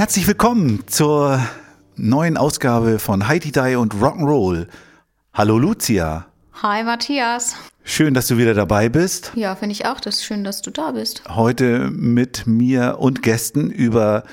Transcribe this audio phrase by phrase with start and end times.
[0.00, 1.46] Herzlich willkommen zur
[1.94, 4.66] neuen Ausgabe von Heidi Dai und Rock'n'Roll.
[5.34, 6.24] Hallo Lucia.
[6.62, 7.54] Hi Matthias.
[7.84, 9.32] Schön, dass du wieder dabei bist.
[9.34, 10.00] Ja, finde ich auch.
[10.00, 11.24] Das ist schön, dass du da bist.
[11.28, 14.24] Heute mit mir und Gästen über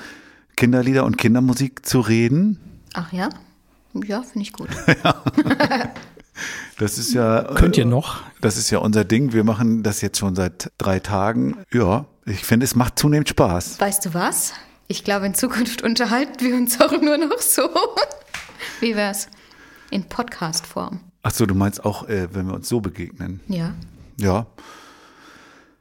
[0.56, 2.80] Kinderlieder und Kindermusik zu reden.
[2.94, 3.28] Ach ja?
[3.92, 4.70] Ja, finde ich gut.
[6.78, 7.42] Das ist ja.
[7.56, 8.22] Könnt ihr noch?
[8.40, 9.32] Das ist ja unser Ding.
[9.32, 11.56] Wir machen das jetzt schon seit drei Tagen.
[11.72, 13.80] Ja, ich finde, es macht zunehmend Spaß.
[13.80, 14.52] Weißt du was?
[14.90, 17.68] Ich glaube, in Zukunft unterhalten wir uns auch nur noch so.
[18.80, 19.28] Wie wär's?
[19.90, 21.00] In Podcast-Form.
[21.22, 23.40] Ach so, du meinst auch, äh, wenn wir uns so begegnen?
[23.48, 23.74] Ja.
[24.16, 24.46] Ja.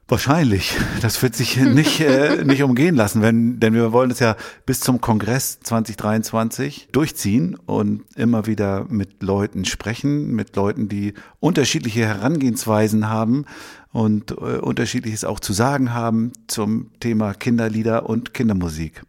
[0.10, 0.74] Wahrscheinlich.
[1.02, 4.80] Das wird sich nicht, äh, nicht umgehen lassen, wenn, denn wir wollen es ja bis
[4.80, 13.10] zum Kongress 2023 durchziehen und immer wieder mit Leuten sprechen, mit Leuten, die unterschiedliche Herangehensweisen
[13.10, 13.46] haben
[13.92, 19.04] und äh, unterschiedliches auch zu sagen haben zum Thema Kinderlieder und Kindermusik.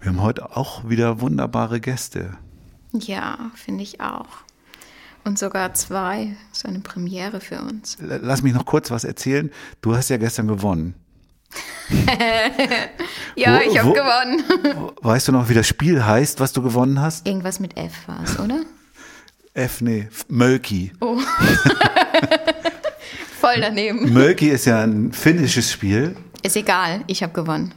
[0.00, 2.38] Wir haben heute auch wieder wunderbare Gäste.
[2.92, 4.28] Ja, finde ich auch.
[5.24, 6.36] Und sogar zwei.
[6.50, 7.96] Das ist eine Premiere für uns.
[8.00, 9.50] Lass mich noch kurz was erzählen.
[9.82, 10.94] Du hast ja gestern gewonnen.
[13.36, 14.92] Ja, Wo- ich habe wo- gewonnen.
[15.02, 17.26] Weißt du noch, wie das Spiel heißt, was du gewonnen hast?
[17.26, 18.60] Irgendwas mit F war es, oder?
[19.54, 20.92] F, nee, Mölki.
[21.00, 21.18] Oh.
[23.40, 24.12] Voll daneben.
[24.12, 26.16] Mölki ist ja ein finnisches Spiel.
[26.42, 27.72] Ist egal, ich habe gewonnen.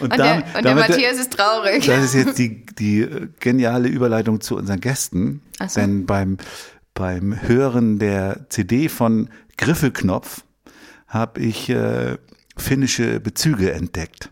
[0.00, 1.86] Und, Und, dam- der, und der Matthias ist traurig.
[1.86, 3.08] Das ist jetzt die, die
[3.40, 5.42] geniale Überleitung zu unseren Gästen.
[5.66, 5.80] So.
[5.80, 6.38] Denn beim,
[6.94, 9.28] beim Hören der CD von
[9.58, 10.42] Griffelknopf
[11.06, 12.16] habe ich äh,
[12.56, 14.30] finnische Bezüge entdeckt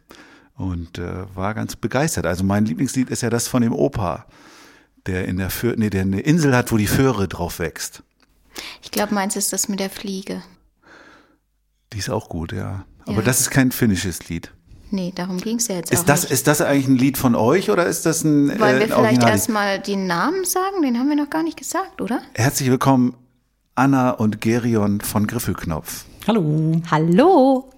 [0.57, 2.27] und äh, war ganz begeistert.
[2.27, 4.27] Also mein Lieblingslied ist ja das von dem Opa,
[5.07, 8.03] der in der Föhr, nee, der eine Insel hat, wo die Föhre drauf wächst.
[8.83, 10.43] Ich glaube, meins ist das mit der Fliege.
[11.93, 12.85] Die ist auch gut, ja.
[13.07, 13.23] Aber Ja.
[13.23, 14.53] das ist kein finnisches Lied.
[14.93, 16.33] Nee, darum ging es ja jetzt auch Ist das, nicht.
[16.33, 19.23] ist das eigentlich ein Lied von euch oder ist das ein, Wollen äh, wir vielleicht
[19.23, 20.83] erstmal den Namen sagen?
[20.83, 22.21] Den haben wir noch gar nicht gesagt, oder?
[22.35, 23.15] Herzlich willkommen,
[23.77, 26.05] Anna und Gerion von Griffelknopf.
[26.27, 26.81] Hallo.
[26.91, 27.71] Hallo.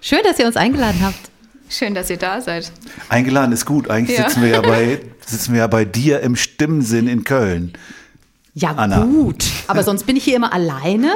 [0.00, 1.18] Schön, dass ihr uns eingeladen habt.
[1.68, 2.72] Schön, dass ihr da seid.
[3.10, 3.90] Eingeladen ist gut.
[3.90, 4.28] Eigentlich Ja.
[4.28, 7.74] sitzen wir ja bei sitzen wir ja bei dir im Stimmsinn in Köln.
[8.54, 9.04] Ja, Anna.
[9.04, 9.44] gut.
[9.66, 11.12] Aber sonst bin ich hier immer alleine.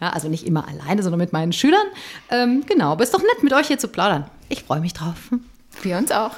[0.00, 1.86] Ja, also nicht immer alleine, sondern mit meinen Schülern.
[2.30, 4.26] Ähm, genau, aber ist doch nett, mit euch hier zu plaudern.
[4.48, 5.30] Ich freue mich drauf.
[5.82, 6.32] Wir uns auch.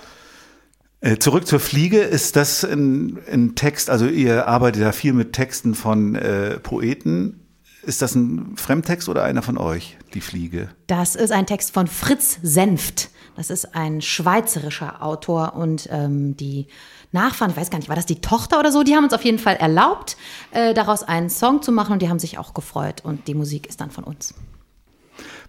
[1.00, 2.00] Äh, zurück zur Fliege.
[2.00, 3.88] Ist das ein, ein Text?
[3.88, 7.46] Also ihr arbeitet ja viel mit Texten von äh, Poeten.
[7.82, 9.96] Ist das ein Fremdtext oder einer von euch?
[10.12, 10.68] Die Fliege.
[10.86, 13.08] Das ist ein Text von Fritz Senft.
[13.36, 16.66] Das ist ein schweizerischer Autor und ähm, die
[17.12, 18.82] Nachfahren, ich weiß gar nicht, war das die Tochter oder so?
[18.82, 20.16] Die haben uns auf jeden Fall erlaubt,
[20.52, 23.66] äh, daraus einen Song zu machen und die haben sich auch gefreut und die Musik
[23.66, 24.34] ist dann von uns.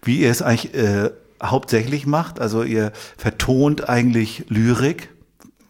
[0.02, 1.12] Wie ihr es eigentlich äh,
[1.42, 2.40] hauptsächlich macht.
[2.40, 5.10] Also ihr vertont eigentlich Lyrik.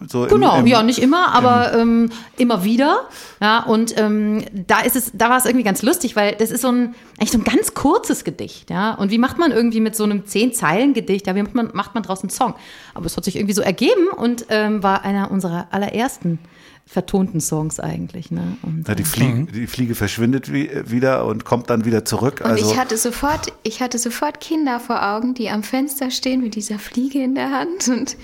[0.08, 3.08] So im- Genau, im- ja, nicht immer, aber ähm, immer wieder.
[3.42, 6.62] Ja, und ähm, da ist es, da war es irgendwie ganz lustig, weil das ist
[6.62, 8.94] so ein, eigentlich so ein ganz kurzes Gedicht, ja.
[8.94, 11.70] Und wie macht man irgendwie mit so einem zehn Zeilen Gedicht, ja, wie macht man,
[11.74, 12.56] macht man draus einen Song?
[12.94, 16.40] Aber es hat sich irgendwie so ergeben und ähm, war einer unserer allerersten
[16.88, 18.58] vertonten Songs eigentlich, ne?
[18.64, 22.42] Und, Ja, die, äh, Fliege, die Fliege verschwindet wie, wieder und kommt dann wieder zurück.
[22.44, 26.42] Und also ich hatte sofort, ich hatte sofort Kinder vor Augen, die am Fenster stehen
[26.42, 28.18] mit dieser Fliege in der Hand und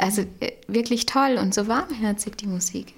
[0.00, 2.94] also äh, wirklich toll und so warmherzig die Musik.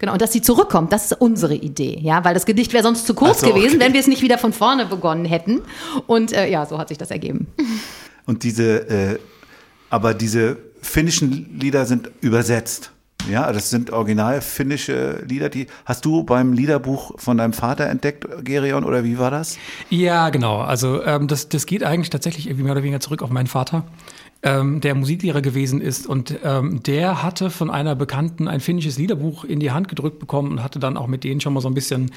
[0.00, 3.06] Genau, und dass sie zurückkommt, das ist unsere Idee, ja, weil das Gedicht wäre sonst
[3.06, 3.80] zu kurz so, gewesen, okay.
[3.80, 5.60] wenn wir es nicht wieder von vorne begonnen hätten.
[6.06, 7.48] Und äh, ja, so hat sich das ergeben.
[8.26, 9.18] Und diese, äh,
[9.90, 12.92] aber diese finnischen Lieder sind übersetzt.
[13.28, 15.50] Ja, das sind original finnische Lieder.
[15.50, 19.58] Die hast du beim Liederbuch von deinem Vater entdeckt, Gerion, oder wie war das?
[19.90, 20.60] Ja, genau.
[20.60, 23.84] Also ähm, das, das geht eigentlich tatsächlich irgendwie mehr oder weniger zurück auf meinen Vater,
[24.42, 26.06] ähm, der Musiklehrer gewesen ist.
[26.06, 30.52] Und ähm, der hatte von einer Bekannten ein finnisches Liederbuch in die Hand gedrückt bekommen
[30.52, 32.10] und hatte dann auch mit denen schon mal so ein bisschen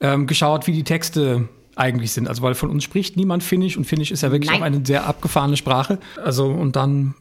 [0.00, 2.28] ähm, geschaut, wie die Texte eigentlich sind.
[2.28, 4.60] Also weil von uns spricht niemand Finnisch und Finnisch ist ja wirklich Nein.
[4.60, 5.98] auch eine sehr abgefahrene Sprache.
[6.22, 7.14] Also und dann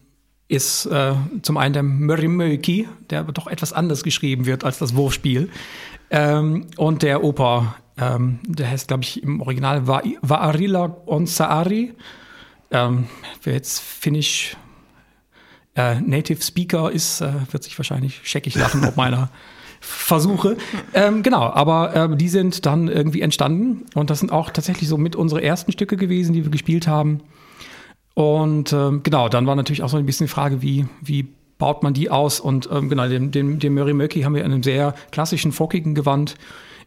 [0.48, 4.96] ist äh, zum einen der Mörimöki, der aber doch etwas anders geschrieben wird als das
[4.96, 5.50] Wurfspiel.
[6.12, 11.94] Ähm, und der Opa Ähm, der heißt, glaube ich, im Original Va Vaarila on Saari.
[12.74, 13.06] Ähm,
[13.44, 14.58] wer jetzt Finnisch
[15.76, 19.30] äh, Native Speaker ist, äh, wird sich wahrscheinlich scheckig lachen ob meiner
[19.80, 20.58] Versuche.
[20.94, 24.98] Ähm, genau, aber äh, die sind dann irgendwie entstanden und das sind auch tatsächlich so
[24.98, 27.22] mit unsere ersten Stücke gewesen, die wir gespielt haben.
[28.16, 31.28] Und ähm, genau, dann war natürlich auch so ein bisschen die Frage, wie, wie
[31.58, 32.40] baut man die aus?
[32.40, 35.96] Und ähm, genau, den, den, den Murray Möcki haben wir in einem sehr klassischen, fockigen
[35.96, 36.36] Gewand.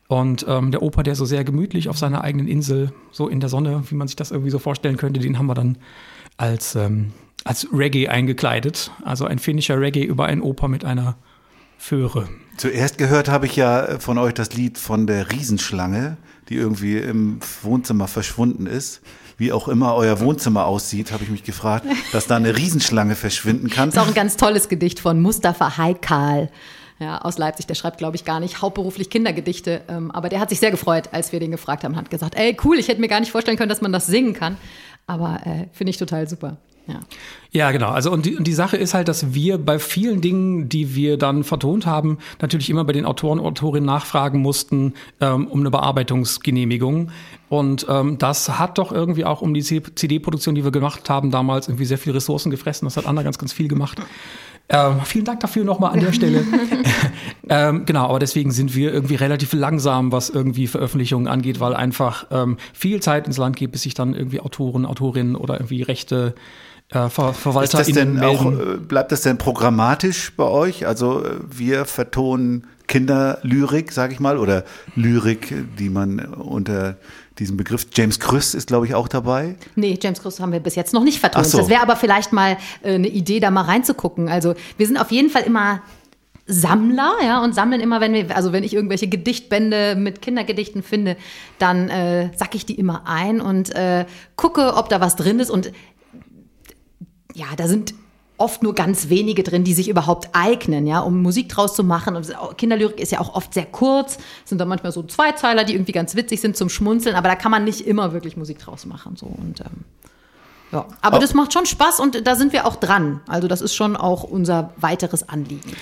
[0.09, 3.49] Und ähm, der Opa, der so sehr gemütlich auf seiner eigenen Insel, so in der
[3.49, 5.79] Sonne, wie man sich das irgendwie so vorstellen könnte, den haben wir dann
[6.37, 7.13] als, ähm,
[7.45, 8.93] als Reggae eingekleidet.
[9.05, 11.17] Also ein finnischer Reggae über einen Opa mit einer
[11.79, 12.29] Föhre.
[12.57, 16.17] Zuerst gehört habe ich ja von euch das Lied von der Riesenschlange,
[16.49, 19.03] die irgendwie im Wohnzimmer verschwunden ist.
[19.39, 23.69] Wie auch immer euer Wohnzimmer aussieht, habe ich mich gefragt, dass da eine Riesenschlange verschwinden
[23.69, 23.91] kann.
[23.91, 26.51] Das ist auch ein ganz tolles Gedicht von Mustafa Haikal.
[26.99, 30.49] Ja, aus Leipzig, der schreibt, glaube ich, gar nicht hauptberuflich Kindergedichte, ähm, aber der hat
[30.49, 33.09] sich sehr gefreut, als wir den gefragt haben, hat gesagt, ey, cool, ich hätte mir
[33.09, 34.57] gar nicht vorstellen können, dass man das singen kann,
[35.07, 36.57] aber äh, finde ich total super.
[36.89, 37.01] Ja.
[37.51, 37.89] Ja, genau.
[37.89, 41.17] Also und die, und die Sache ist halt, dass wir bei vielen Dingen, die wir
[41.17, 45.71] dann vertont haben, natürlich immer bei den Autoren und Autorinnen nachfragen mussten ähm, um eine
[45.71, 47.11] Bearbeitungsgenehmigung.
[47.49, 51.69] Und ähm, das hat doch irgendwie auch um die CD-Produktion, die wir gemacht haben, damals
[51.69, 52.87] irgendwie sehr viele Ressourcen gefressen.
[52.87, 53.99] Das hat Anna ganz, ganz viel gemacht.
[54.69, 56.45] Ähm, vielen Dank dafür nochmal an der Stelle.
[57.49, 62.27] ähm, genau, aber deswegen sind wir irgendwie relativ langsam, was irgendwie Veröffentlichungen angeht, weil einfach
[62.31, 66.35] ähm, viel Zeit ins Land geht, bis sich dann irgendwie Autoren, Autorinnen oder irgendwie Rechte
[66.91, 70.87] äh, Ver Verwalter Ist das denn auch, äh, bleibt das denn programmatisch bei euch?
[70.87, 74.65] Also äh, wir vertonen Kinderlyrik, sage ich mal, oder
[74.95, 76.97] Lyrik, die man unter
[77.39, 79.57] diesem Begriff, James Krüss ist, glaube ich, auch dabei.
[79.75, 81.47] Nee, James Krüss haben wir bis jetzt noch nicht vertont.
[81.47, 81.59] So.
[81.59, 84.29] Das wäre aber vielleicht mal äh, eine Idee, da mal reinzugucken.
[84.29, 85.83] Also wir sind auf jeden Fall immer
[86.49, 91.17] Sammler, ja, und sammeln immer, wenn wir, also wenn ich irgendwelche Gedichtbände mit Kindergedichten finde,
[91.59, 94.07] dann äh, sack ich die immer ein und äh,
[94.37, 95.51] gucke, ob da was drin ist.
[95.51, 95.73] Und
[97.35, 97.95] ja, da sind
[98.39, 102.17] oft nur ganz wenige drin, die sich überhaupt eignen, ja, um Musik draus zu machen.
[102.17, 105.93] Und Kinderlyrik ist ja auch oft sehr kurz, sind dann manchmal so Zweizeiler, die irgendwie
[105.93, 109.17] ganz witzig sind zum Schmunzeln, aber da kann man nicht immer wirklich Musik draus machen.
[109.17, 109.85] So und ähm,
[110.73, 111.21] ja, aber Oh.
[111.21, 113.21] das macht schon Spaß und da sind wir auch dran.
[113.29, 115.73] Also das ist schon auch unser weiteres Anliegen.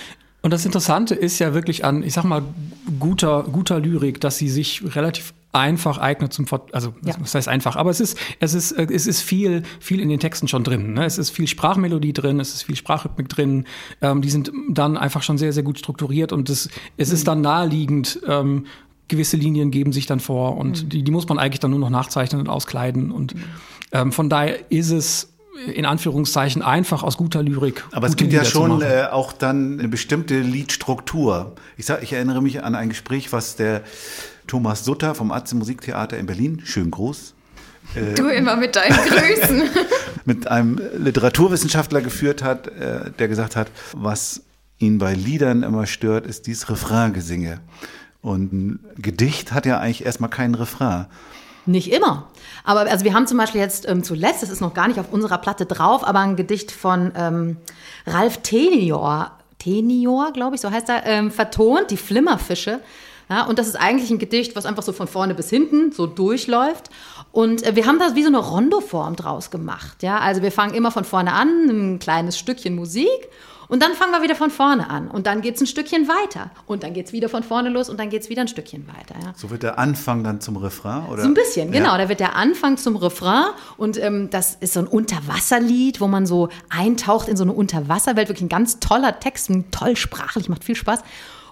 [0.43, 2.43] Und das Interessante ist ja wirklich an, ich sag mal,
[3.00, 7.15] guter, guter Lyrik, dass sie sich relativ einfach eignet zum, Ver also Ja.
[7.19, 10.21] was heißt einfach, aber es ist, es ist, äh, es ist viel, viel in den
[10.21, 10.95] Texten schon drin.
[10.95, 11.05] Ne?
[11.05, 13.65] Es ist viel Sprachmelodie drin, es ist viel Sprachrhythmik drin.
[14.01, 17.41] Ähm, die sind dann einfach schon sehr, sehr gut strukturiert und es, es ist dann
[17.41, 18.21] naheliegend.
[18.27, 18.67] Ähm,
[19.09, 21.91] gewisse Linien geben sich dann vor und die, die muss man eigentlich dann nur noch
[21.91, 23.35] nachzeichnen und auskleiden und
[23.93, 25.35] ähm, von daher ist es
[25.73, 27.85] in Anführungszeichen einfach aus guter Lyrik.
[27.93, 31.53] Aber es gibt ja Lieder zu schon äh, auch dann eine bestimmte Liedstruktur.
[31.77, 33.83] Ich, sag, ich erinnere mich an ein Gespräch, was der
[34.46, 37.35] Thomas Sutter vom Atze Musiktheater in Berlin, schön groß,
[38.17, 39.62] Du immer mit deinen Grüßen.
[40.25, 44.43] mit einem Literaturwissenschaftler geführt hat, äh, der gesagt hat, was
[44.79, 47.61] ihn bei Liedern immer stört, ist dieses Refraingesinge.
[48.23, 51.06] Und ein Gedicht hat ja eigentlich erstmal keinen Refrain.
[51.67, 52.31] Nicht immer.
[52.64, 55.12] Aber also wir haben zum Beispiel jetzt ähm, zuletzt, das ist noch gar nicht auf
[55.12, 57.58] unserer Platte drauf, aber ein Gedicht von ähm,
[58.06, 62.80] Ralf Tenior, Tenior, glaube ich, so heißt er, ähm, vertont, die Flimmerfische.
[63.31, 66.07] Ja, und das ist eigentlich ein Gedicht, was einfach so von vorne bis hinten so
[66.07, 66.90] durchläuft.
[67.33, 70.02] Und äh, wir haben da wie so eine Rondoform draus gemacht.
[70.02, 70.19] Ja?
[70.19, 73.09] Also wir fangen immer von vorne an, ein kleines Stückchen Musik.
[73.66, 75.09] Und dann fangen wir wieder von vorne an.
[75.09, 76.50] Und dann geht es ein Stückchen weiter.
[76.66, 78.87] Und dann geht es wieder von vorne los und dann geht es wieder ein Stückchen
[78.87, 79.14] weiter.
[79.21, 79.33] Ja?
[79.37, 81.07] So wird der Anfang dann zum Refrain?
[81.07, 81.23] Oder?
[81.23, 81.81] So ein bisschen, Ja.
[81.81, 81.97] genau.
[81.97, 83.47] Da wird der Anfang zum Refrain
[83.78, 88.28] und ähm, das ist so ein Unterwasserlied, wo man so eintaucht in so eine Unterwasserwelt.
[88.28, 91.00] Wirklich ein ganz toller Text, toll sprachlich, macht viel Spaß.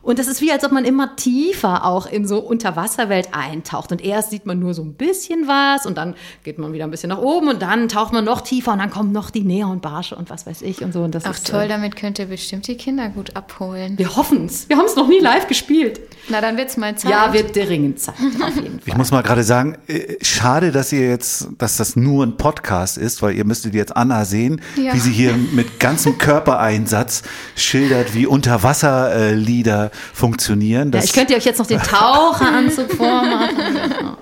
[0.03, 3.93] Und das ist wie, als ob man immer tiefer auch in so Unterwasserwelt eintaucht.
[3.93, 6.91] Und erst sieht man nur so ein bisschen was und dann geht man wieder ein
[6.91, 10.17] bisschen nach oben und dann taucht man noch tiefer und dann kommen noch die Neonbarsche
[10.17, 11.03] und was weiß ich und so.
[11.03, 13.97] Und das Ach ist, toll, Äh, damit könnt ihr bestimmt die Kinder gut abholen.
[13.97, 14.69] wir hoffen's.
[14.69, 16.01] Wir haben es noch nie live gespielt.
[16.29, 17.11] Na, dann wird's mal Zeit.
[17.11, 18.83] Ja, wird dringend Zeit, auf jeden Fall.
[18.87, 22.99] Ich muss mal gerade sagen, äh, schade, dass ihr jetzt, dass das nur ein Podcast
[22.99, 24.95] ist, weil ihr müsstet jetzt Anna sehen, Ja.
[24.95, 27.23] wie sie hier mit ganzem Körpereinsatz
[27.55, 30.89] schildert, wie Unterwasserlieder funktionieren.
[30.89, 34.17] Ja, Das, ich könnte euch jetzt noch den Taucheranzug vormachen.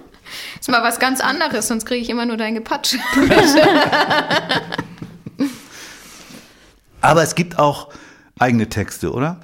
[0.59, 2.97] ist mal was ganz anderes, sonst kriege ich immer nur dein Gepatsch.
[7.01, 7.89] aber es gibt auch
[8.39, 9.41] eigene Texte, oder?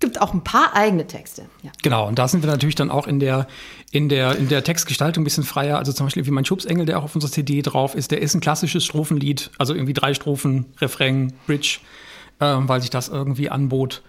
[0.00, 1.46] gibt auch ein paar eigene Texte.
[1.62, 1.70] Ja.
[1.82, 3.46] Genau, und da sind wir natürlich dann auch in der,
[3.90, 5.78] in der, in der Textgestaltung ein bisschen freier.
[5.78, 8.34] Also zum Beispiel wie mein Schubsengel, der auch auf unserer CD drauf ist, der ist
[8.34, 11.78] ein klassisches Strophenlied, also irgendwie drei Strophen, Refrain, Bridge,
[12.40, 14.02] ähm, weil sich das irgendwie anbot.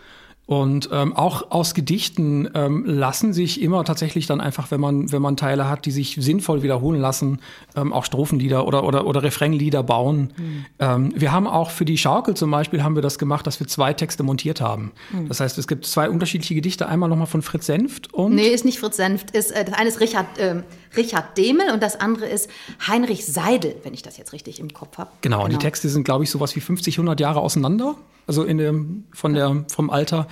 [0.47, 5.21] Und ähm, auch aus Gedichten ähm, lassen sich immer tatsächlich dann einfach, wenn man, wenn
[5.21, 7.39] man Teile hat, die sich sinnvoll wiederholen lassen,
[7.75, 10.31] ähm, auch Strophenlieder oder, oder, oder Refrainlieder bauen.
[10.37, 10.65] Mhm.
[10.79, 13.67] Ähm, wir haben auch für die Schaukel zum Beispiel haben wir das gemacht, dass wir
[13.67, 14.93] zwei Texte montiert haben.
[15.11, 15.27] Mhm.
[15.27, 18.33] Das heißt, es gibt zwei unterschiedliche Gedichte, einmal nochmal von Fritz Senft und.
[18.33, 19.31] Nee, ist nicht Fritz Senft.
[19.31, 20.63] Ist, äh, das eine ist Richard, äh,
[20.95, 22.49] Richard Demel und das andere ist
[22.87, 25.09] Heinrich Seidel, wenn ich das jetzt richtig im Kopf habe.
[25.19, 28.43] Genau, genau, und die Texte sind, glaube ich, sowas wie 50, 100 Jahre auseinander also
[28.43, 30.27] in dem, von der, vom Alter.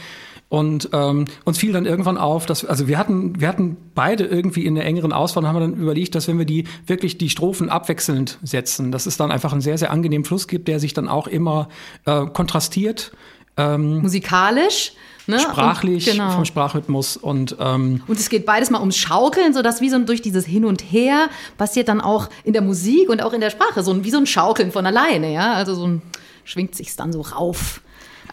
[0.47, 4.65] Und ähm, uns fiel dann irgendwann auf, dass also wir hatten wir hatten beide irgendwie
[4.65, 7.69] in der engeren Auswahl und haben dann überlegt, dass wenn wir die wirklich die Strophen
[7.69, 11.07] abwechselnd setzen, dass es dann einfach einen sehr sehr angenehmen Fluss gibt, der sich dann
[11.09, 11.67] auch immer
[12.05, 13.11] äh, kontrastiert.
[13.57, 14.93] Ähm, Musikalisch.
[15.27, 15.39] Ne?
[15.39, 16.29] Sprachlich, und, genau.
[16.29, 19.97] vom Sprachrhythmus und ähm, und es geht beides mal ums Schaukeln, so dass wie so
[19.97, 23.49] durch dieses Hin und Her passiert dann auch in der Musik und auch in der
[23.49, 26.03] Sprache so ein, wie so ein Schaukeln von alleine, ja, also so ein
[26.43, 27.81] schwingt sich's dann so rauf.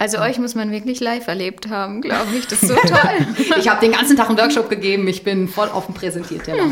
[0.02, 2.48] Also euch muss man wirklich live erlebt haben, glaube ich.
[2.48, 3.26] Das ist so toll.
[3.56, 5.06] ich habe den ganzen Tag einen Workshop gegeben.
[5.06, 6.64] Ich bin voll auf dem Präsentierteller.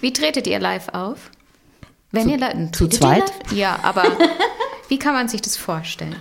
[0.00, 1.30] Wie tretet ihr live auf?
[2.12, 3.30] Wenn zu, ihr live, zu zweit?
[3.54, 4.04] Ja, aber
[4.88, 6.16] wie kann man sich das vorstellen?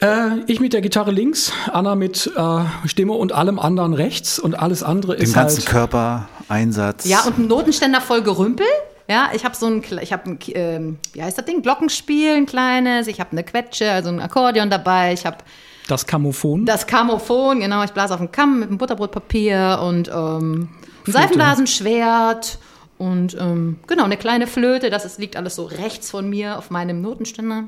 [0.00, 4.54] Äh, ich mit der Gitarre links, Anna mit äh, Stimme und allem anderen rechts und
[4.54, 7.04] alles andere Den ist ganzen halt Körper, Einsatz.
[7.04, 8.66] Ja, und ein Notenständer voll Gerümpel.
[9.08, 11.62] Ja, ich habe so ein, ich habe ein, ähm, wie heißt das Ding?
[11.62, 13.06] Glockenspiel, ein kleines.
[13.06, 15.12] Ich habe eine Quetsche, also ein Akkordeon dabei.
[15.12, 15.38] Ich habe
[15.86, 16.64] das Kamophon.
[16.64, 17.84] Das Kamophon, genau.
[17.84, 20.70] Ich blase auf den Kamm mit einem Butterbrotpapier und ähm,
[21.06, 22.58] ein Seifenblasenschwert
[22.96, 24.88] und ähm, genau eine kleine Flöte.
[24.88, 27.64] Das ist, liegt alles so rechts von mir auf meinem Notenständer.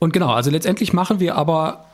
[0.00, 1.86] Und genau, also letztendlich machen wir aber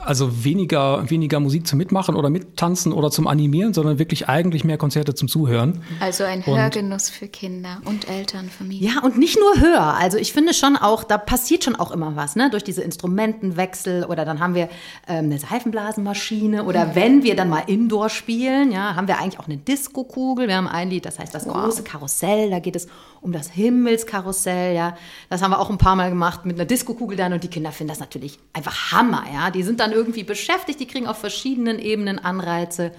[0.00, 4.76] also weniger, weniger Musik zum Mitmachen oder Mittanzen oder zum Animieren, sondern wirklich eigentlich mehr
[4.76, 5.82] Konzerte zum Zuhören.
[6.00, 8.92] Also ein Hörgenuss und für Kinder und Eltern, Familien.
[8.92, 9.94] Ja, und nicht nur Hör.
[9.94, 12.50] Also ich finde schon auch, da passiert schon auch immer was, ne?
[12.50, 14.68] Durch diese Instrumentenwechsel oder dann haben wir
[15.06, 16.94] ähm, eine Seifenblasenmaschine oder mhm.
[16.94, 20.48] wenn wir dann mal Indoor spielen, ja, haben wir eigentlich auch eine Disco-Kugel.
[20.48, 21.54] Wir haben ein Lied, das heißt das wow.
[21.54, 22.50] große Karussell.
[22.50, 22.88] Da geht es
[23.20, 24.96] um das Himmelskarussell, ja.
[25.30, 27.70] Das haben wir auch ein paar Mal gemacht mit einer Disco-Kugel dann und die Kinder
[27.70, 31.78] finden das natürlich einfach Hammer, ja die sind dann irgendwie beschäftigt, die kriegen auf verschiedenen
[31.78, 32.92] Ebenen Anreize.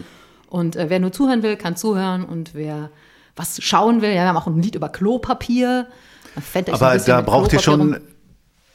[0.48, 2.24] Und äh, wer nur zuhören will, kann zuhören.
[2.24, 2.90] Und wer
[3.36, 5.88] was schauen will, ja, wir haben auch ein Lied über Klopapier.
[6.36, 8.00] Da Aber da braucht ihr schon,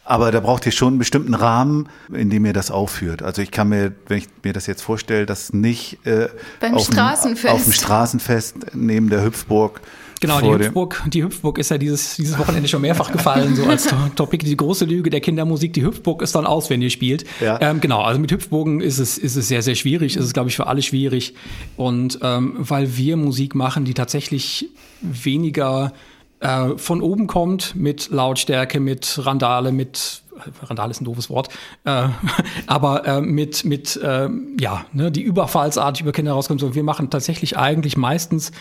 [0.05, 3.23] aber da braucht ihr schon einen bestimmten Rahmen, in dem ihr das aufführt.
[3.23, 6.29] Also ich kann mir, wenn ich mir das jetzt vorstelle, das nicht äh,
[6.61, 7.45] Beim auf, Straßenfest.
[7.45, 9.81] Dem, auf dem Straßenfest neben der Hüpfburg
[10.21, 13.89] Genau, die Hüpfburg, die Hüpfburg ist ja dieses, dieses Wochenende schon mehrfach gefallen, so als
[14.17, 14.45] Topic.
[14.45, 17.25] Die große Lüge der Kindermusik, die Hüpfburg ist dann aus, wenn ihr spielt.
[17.41, 17.61] Ja.
[17.61, 20.17] Ähm, genau, also mit Hüpfburgen ist es, ist es sehr, sehr schwierig.
[20.17, 21.35] Es ist, glaube ich, für alle schwierig.
[21.77, 24.69] Und ähm, weil wir Musik machen, die tatsächlich
[25.01, 25.93] weniger
[26.41, 30.23] äh, von oben kommt, mit Lautstärke, mit Randale, mit
[30.63, 31.49] Randal ist ein doofes Wort,
[31.85, 32.09] äh,
[32.67, 34.29] aber äh, mit, mit äh,
[34.61, 36.61] ja, ne, die überfallsartig über Kinder rauskommt.
[36.61, 38.53] So, wir machen tatsächlich eigentlich meistens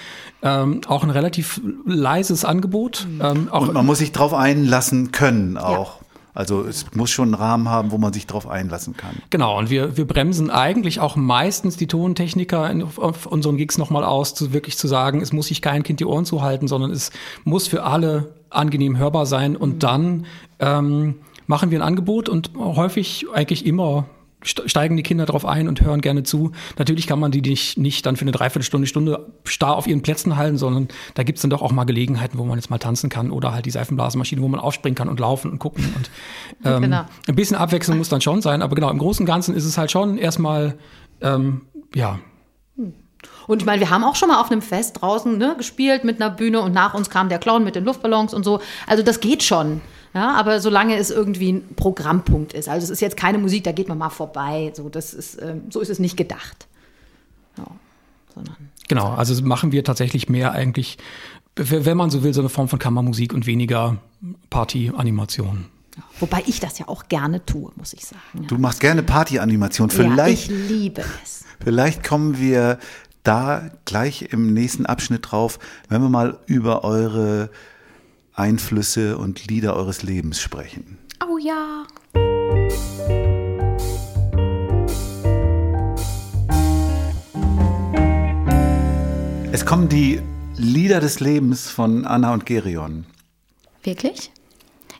[0.42, 3.08] ähm, auch ein relativ leises Angebot.
[3.22, 6.00] Ähm, auch Und man muss sich drauf einlassen können auch.
[6.02, 6.07] Ja.
[6.38, 9.16] Also es muss schon einen Rahmen haben, wo man sich drauf einlassen kann.
[9.32, 14.04] Genau, und wir, wir bremsen eigentlich auch meistens die Tontechniker in, auf unseren Gigs nochmal
[14.04, 17.12] aus, zu, wirklich zu sagen, es muss sich kein Kind die Ohren zuhalten, sondern es
[17.44, 19.56] muss für alle angenehm hörbar sein.
[19.56, 19.80] Und mhm.
[19.80, 20.26] dann
[20.60, 21.16] ähm,
[21.48, 24.06] machen wir ein Angebot und häufig eigentlich immer
[24.44, 26.52] steigen die Kinder darauf ein und hören gerne zu.
[26.78, 30.38] Natürlich kann man die nicht, nicht dann für eine Dreiviertelstunde, Stunde starr auf ihren Plätzen
[30.38, 33.32] halten, sondern da gibt's dann doch auch mal Gelegenheiten, wo man jetzt mal tanzen kann
[33.32, 35.92] oder halt die Seifenblasenmaschine, wo man aufspringen kann und laufen und gucken.
[35.96, 36.10] Und
[36.66, 37.06] ähm, genau.
[37.28, 39.78] ein bisschen Abwechslung muss dann schon sein, aber genau, im Großen und Ganzen ist es
[39.78, 40.78] halt schon erstmal,
[41.22, 41.62] ähm,
[41.96, 42.20] ja,
[43.48, 46.22] und ich meine, wir haben auch schon mal auf einem Fest draußen ne, gespielt mit
[46.22, 48.60] einer Bühne und nach uns kam der Clown mit den Luftballons und so.
[48.86, 49.82] Also das geht schon.
[50.18, 52.68] Ja, aber solange es irgendwie ein Programmpunkt ist.
[52.68, 54.74] Also es ist jetzt keine Musik, da geht man mal vorbei.
[54.76, 56.66] So, das ist, äh, so ist es nicht gedacht.
[57.56, 57.66] Ja,
[58.88, 60.98] genau, also machen wir tatsächlich mehr eigentlich,
[61.56, 63.98] wenn man so will, so eine Form von Kammermusik und weniger
[64.50, 65.66] Party-Animation.
[65.96, 68.42] Ja, wobei ich das ja auch gerne tue, muss ich sagen.
[68.42, 68.48] Ja.
[68.48, 69.92] Du machst gerne Party-Animation.
[69.92, 71.46] Vielleicht, ja, ich liebe es.
[71.64, 72.80] Vielleicht kommen wir
[73.22, 75.60] da gleich im nächsten Abschnitt drauf,
[75.90, 77.52] wenn wir mal über eure
[78.38, 81.00] Einflüsse und Lieder eures Lebens sprechen.
[81.28, 81.88] Oh ja.
[89.52, 90.22] Es kommen die
[90.56, 93.08] Lieder des Lebens von Anna und Gerion.
[93.82, 94.32] Wirklich?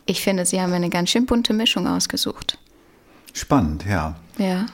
[0.08, 2.58] Ich finde, Sie haben eine ganz schön bunte Mischung ausgesucht.
[3.34, 4.16] Spannend, ja.
[4.40, 4.66] Ja.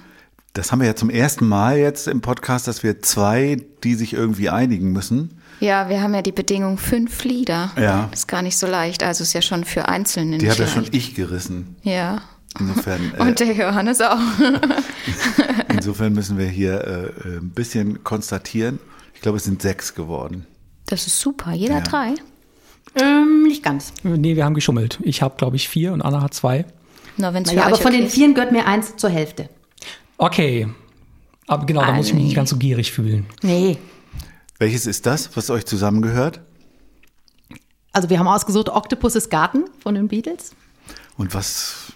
[0.53, 4.13] Das haben wir ja zum ersten Mal jetzt im Podcast, dass wir zwei, die sich
[4.13, 5.41] irgendwie einigen müssen.
[5.59, 7.71] Ja, wir haben ja die Bedingung fünf Lieder.
[7.77, 8.07] Ja.
[8.11, 9.03] Das ist gar nicht so leicht.
[9.03, 11.75] Also ist ja schon für Einzelne Die hat ja schon ich gerissen.
[11.83, 12.21] Ja.
[12.59, 14.17] Insofern, äh, Und der Johannes auch.
[15.69, 16.81] insofern müssen wir hier
[17.23, 18.79] äh, äh, ein bisschen konstatieren.
[19.13, 20.45] Ich glaube, es sind sechs geworden.
[20.85, 21.53] Das ist super.
[21.53, 21.81] Jeder Ja.
[21.81, 22.13] drei.
[22.95, 23.93] Ähm, nicht ganz.
[24.03, 24.99] Nee, wir haben geschummelt.
[25.01, 26.65] Ich habe, glaube ich, vier und Anna hat zwei.
[27.17, 29.49] Na, wenn's Naja, aber von okay den vieren gehört mir eins zur Hälfte.
[30.17, 30.67] Okay.
[31.47, 33.25] Aber genau, da muss ich mich nicht ganz so gierig fühlen.
[33.41, 33.77] Nee.
[34.63, 36.39] Welches ist das, was euch zusammengehört?
[37.91, 40.55] Also wir haben ausgesucht Octopus's Garten von den Beatles.
[41.17, 41.91] Und was,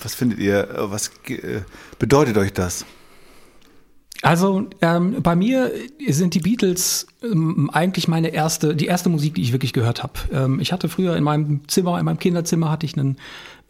[0.00, 1.60] was findet ihr, äh, was äh,
[1.98, 2.86] bedeutet euch das?
[4.22, 5.72] Also ähm, bei mir
[6.08, 10.12] sind die Beatles ähm, eigentlich meine erste, die erste Musik, die ich wirklich gehört habe.
[10.32, 13.16] Ähm, ich hatte früher in meinem Zimmer, in meinem Kinderzimmer hatte ich einen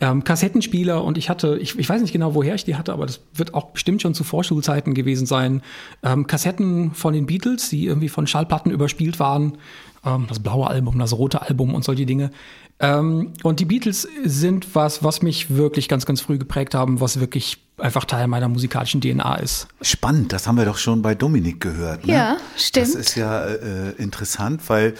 [0.00, 3.06] ähm, Kassettenspieler und ich hatte, ich, ich weiß nicht genau, woher ich die hatte, aber
[3.06, 5.62] das wird auch bestimmt schon zu Vorschulzeiten gewesen sein.
[6.02, 9.58] Ähm, Kassetten von den Beatles, die irgendwie von Schallplatten überspielt waren.
[10.04, 12.30] Ähm, das blaue Album, das rote Album und solche Dinge.
[12.78, 17.20] Ähm, und die Beatles sind was, was mich wirklich ganz, ganz früh geprägt haben, was
[17.20, 19.68] wirklich einfach Teil meiner musikalischen DNA ist.
[19.82, 22.06] Spannend, das haben wir doch schon bei Dominik gehört.
[22.06, 22.14] Ne?
[22.14, 22.88] Ja, stimmt.
[22.88, 24.94] Das ist ja äh, interessant, weil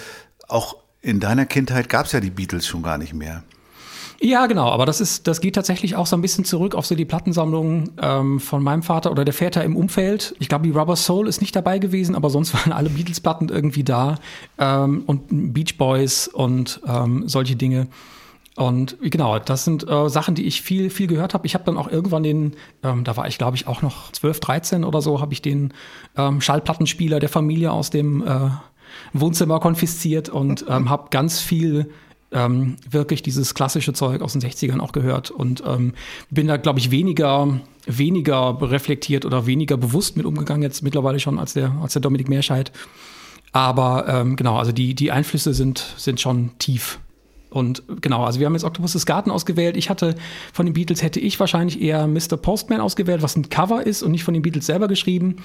[0.49, 3.43] auch in deiner Kindheit gab es ja die Beatles schon gar nicht mehr.
[4.23, 6.95] Ja, genau, aber das ist, das geht tatsächlich auch so ein bisschen zurück auf so
[6.95, 10.35] die Plattensammlung ähm, von meinem Vater oder der Väter im Umfeld.
[10.39, 13.83] Ich glaube, die Rubber Soul ist nicht dabei gewesen, aber sonst waren alle Beatles-Platten irgendwie
[13.83, 14.17] da
[14.59, 17.89] ähm, und Beach Boys und ähm, solche Dinge.
[18.57, 21.47] Und genau, das sind äh, Sachen, die ich viel, viel gehört habe.
[21.47, 24.41] Ich habe dann auch irgendwann den, ähm, da war ich glaube ich auch noch 12,
[24.41, 25.73] 13 oder so, habe ich den
[26.19, 28.51] ähm, Schallplattenspieler der Familie aus dem äh,
[29.15, 31.91] Wohnzimmer konfisziert und ähm, habe ganz viel
[32.33, 35.95] ähm, wirklich dieses klassische Zeug aus den 60ern auch gehört und ähm,
[36.31, 41.39] bin da, glaube ich, weniger, weniger reflektiert oder weniger bewusst mit umgegangen jetzt mittlerweile schon
[41.39, 42.73] als der, als der Dominik Meerscheid.
[43.53, 47.01] Aber ähm, genau, also die, die Einflüsse sind, sind schon tief.
[47.51, 49.77] Und genau, also wir haben jetzt Octopus's Garten ausgewählt.
[49.77, 50.15] Ich hatte
[50.53, 52.37] von den Beatles hätte ich wahrscheinlich eher Mr.
[52.37, 55.37] Postman ausgewählt, was ein Cover ist und nicht von den Beatles selber geschrieben.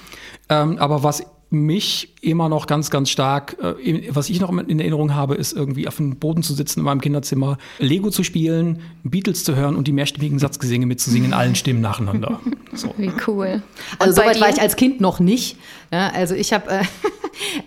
[0.48, 5.14] Ähm, aber was mich immer noch ganz, ganz stark, äh, was ich noch in Erinnerung
[5.14, 9.44] habe, ist irgendwie auf dem Boden zu sitzen in meinem Kinderzimmer, Lego zu spielen, Beatles
[9.44, 12.40] zu hören und die mehrstimmigen Satzgesinge mitzusingen in allen Stimmen nacheinander.
[12.72, 12.92] So.
[12.98, 13.62] Wie cool.
[13.98, 15.56] Also soweit war ich als Kind noch nicht.
[15.90, 16.82] Ja, also ich habe äh,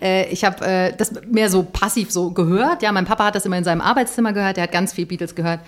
[0.00, 2.82] äh, ich habe äh, das mehr so passiv so gehört.
[2.82, 4.56] Ja, mein Papa hat das immer in seinem Arbeitszimmer gehört.
[4.56, 5.60] Der hat ganz viel Beatles gehört.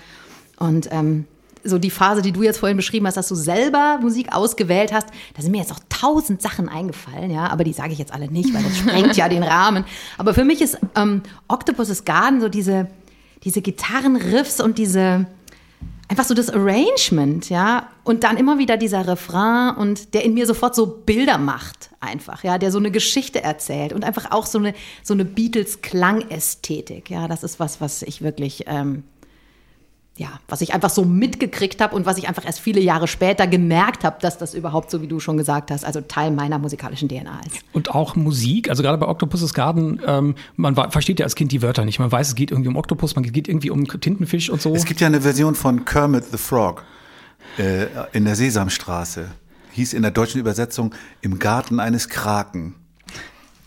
[0.59, 1.25] Und ähm,
[1.65, 5.09] so die Phase, die du jetzt vorhin beschrieben hast, dass du selber Musik ausgewählt hast,
[5.35, 8.31] da sind mir jetzt auch tausend Sachen eingefallen, ja, aber die sage ich jetzt alle
[8.31, 9.85] nicht, weil das sprengt ja den Rahmen.
[10.19, 12.89] Aber für mich ist ähm, Octopus's Garden so diese,
[13.45, 15.27] diese Gitarrenriffs und diese,
[16.09, 20.47] einfach so das Arrangement, ja, und dann immer wieder dieser Refrain und der in mir
[20.47, 24.59] sofort so Bilder macht, einfach, ja, der so eine Geschichte erzählt und einfach auch so
[24.59, 29.05] eine, so eine Beatles-Klangästhetik, ja, das ist was, was ich wirklich, ähm,
[30.17, 33.47] ja, was ich einfach so mitgekriegt habe und was ich einfach erst viele Jahre später
[33.47, 37.09] gemerkt habe, dass das überhaupt, so wie du schon gesagt hast, also Teil meiner musikalischen
[37.09, 37.61] DNA ist.
[37.73, 41.63] Und auch Musik, also gerade bei Octopus's Garden, ähm, man versteht ja als Kind die
[41.63, 41.99] Wörter nicht.
[41.99, 44.75] Man weiß, es geht irgendwie um Oktopus, man geht irgendwie um Tintenfisch und so.
[44.75, 46.85] Es gibt ja eine Version von Kermit the Frog
[47.57, 49.29] äh, in der Sesamstraße.
[49.73, 52.75] Hieß in der deutschen Übersetzung Im Garten eines Kraken.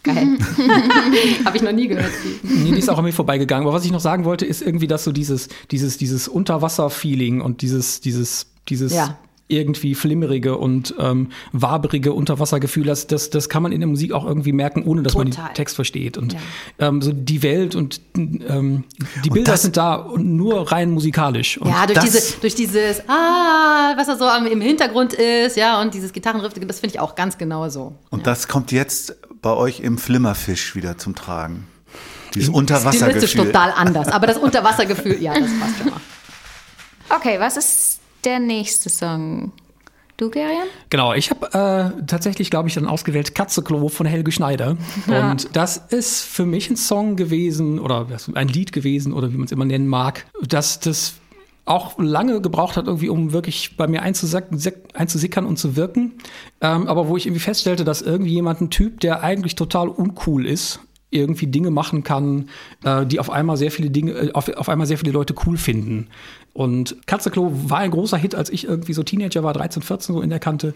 [0.06, 0.38] Geil.
[1.46, 2.12] habe ich noch nie gehört.
[2.44, 3.68] Nee, die ist auch an mir vorbeigegangen.
[3.68, 7.63] Aber was ich noch sagen wollte, ist irgendwie, dass so dieses, dieses, dieses Unterwasser-Feeling und
[7.63, 9.18] dieses, dieses, dieses Ja.
[9.47, 14.25] Irgendwie flimmerige und ähm, waberige Unterwassergefühl, das, das, das kann man in der Musik auch
[14.25, 15.49] irgendwie merken, ohne dass man Total.
[15.49, 16.17] den Text versteht.
[16.17, 16.39] Und Ja.
[16.79, 18.86] ähm, so die Welt und ähm,
[19.23, 21.60] die Bilder das- sind da und nur rein musikalisch.
[21.60, 25.79] Und Ja, durch, das- diese, durch dieses, ah, was da so im Hintergrund ist, ja,
[25.79, 27.93] und dieses Gitarrenriff, das finde ich auch ganz genau so.
[28.10, 31.67] Und das kommt jetzt bei euch im Flimmerfisch wieder zum Tragen.
[32.34, 33.45] Dieses Stilistisch Unterwassergefühl.
[33.45, 36.01] total anders, aber das Unterwassergefühl, ja, das passt schon mal.
[37.10, 39.52] Okay, was ist der nächste Song?
[40.18, 40.68] Du, Gerian?
[40.90, 41.48] Genau, ich habe
[41.98, 44.78] äh, tatsächlich, glaube ich, dann ausgewählt Katzeklo von Helge Schneider.
[45.08, 49.46] Und das ist für mich ein Song gewesen oder ein Lied gewesen oder wie man
[49.46, 51.16] es immer nennen mag, dass das
[51.66, 56.14] auch lange gebraucht hat, irgendwie, um wirklich bei mir einzusickern und zu wirken.
[56.62, 60.46] Ähm, aber wo ich irgendwie feststellte, dass irgendwie jemand, ein Typ, der eigentlich total uncool
[60.46, 62.50] ist, irgendwie Dinge machen kann,
[62.84, 65.58] äh, die auf einmal sehr viele Dinge, äh, auf, auf einmal sehr viele Leute cool
[65.58, 66.08] finden.
[66.56, 70.22] Und Katzeklo war ein großer Hit, als ich irgendwie so Teenager war, 13, 14 so
[70.22, 70.74] in der Kante.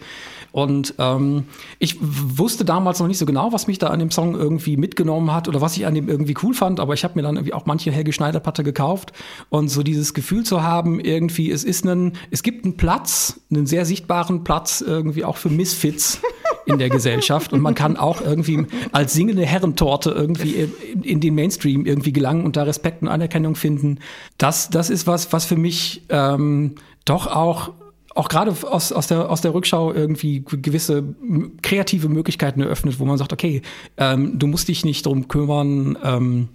[0.51, 1.45] Und ähm,
[1.79, 5.31] ich wusste damals noch nicht so genau, was mich da an dem Song irgendwie mitgenommen
[5.31, 6.81] hat oder was ich an dem irgendwie cool fand.
[6.81, 9.13] Aber ich habe mir dann irgendwie auch manche Helge Schneider Platte gekauft
[9.47, 13.65] und so dieses Gefühl zu haben, irgendwie es ist ein, es gibt einen Platz, einen
[13.65, 16.19] sehr sichtbaren Platz irgendwie auch für Misfits
[16.65, 20.69] in der Gesellschaft und man kann auch irgendwie als singende Herrentorte irgendwie
[21.01, 23.99] in, den Mainstream irgendwie gelangen und da Respekt und Anerkennung finden.
[24.37, 27.71] Das, das ist was, was für mich ähm, doch auch
[28.15, 31.15] auch gerade aus, aus, der, aus der Rückschau irgendwie gewisse
[31.61, 33.61] kreative Möglichkeiten eröffnet, wo man sagt, okay,
[33.97, 36.49] ähm, du musst dich nicht drum kümmern, ähm,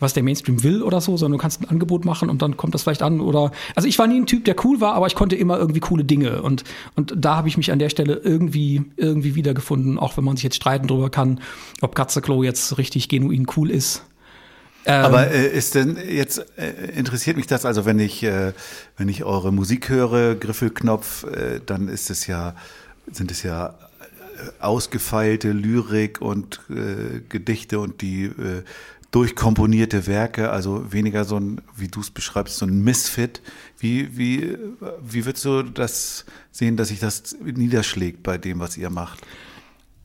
[0.00, 2.74] was der Mainstream will oder so, sondern du kannst ein Angebot machen und dann kommt
[2.74, 5.14] das vielleicht an oder also ich war nie ein Typ, der cool war, aber ich
[5.14, 8.82] konnte immer irgendwie coole Dinge und und da habe ich mich an der Stelle irgendwie
[8.96, 11.40] irgendwie wiedergefunden, auch wenn man sich jetzt streiten drüber kann,
[11.80, 14.02] ob Katzeklo jetzt richtig genuin cool ist.
[14.88, 18.52] Ähm, Aber äh, ist denn jetzt äh, interessiert mich das, also wenn ich äh,
[18.96, 22.54] wenn ich eure Musik höre, Griffelknopf, äh, dann ist es ja
[23.10, 23.72] sind es ja äh,
[24.62, 28.30] ausgefeilte Lyrik und äh, Gedichte und die
[29.10, 33.40] durchkomponierte Werke, also weniger so ein, wie du es beschreibst, so ein Misfit.
[33.78, 34.56] Wie, wie,
[35.02, 39.20] wie würdest du das sehen, dass sich das niederschlägt bei dem, was ihr macht?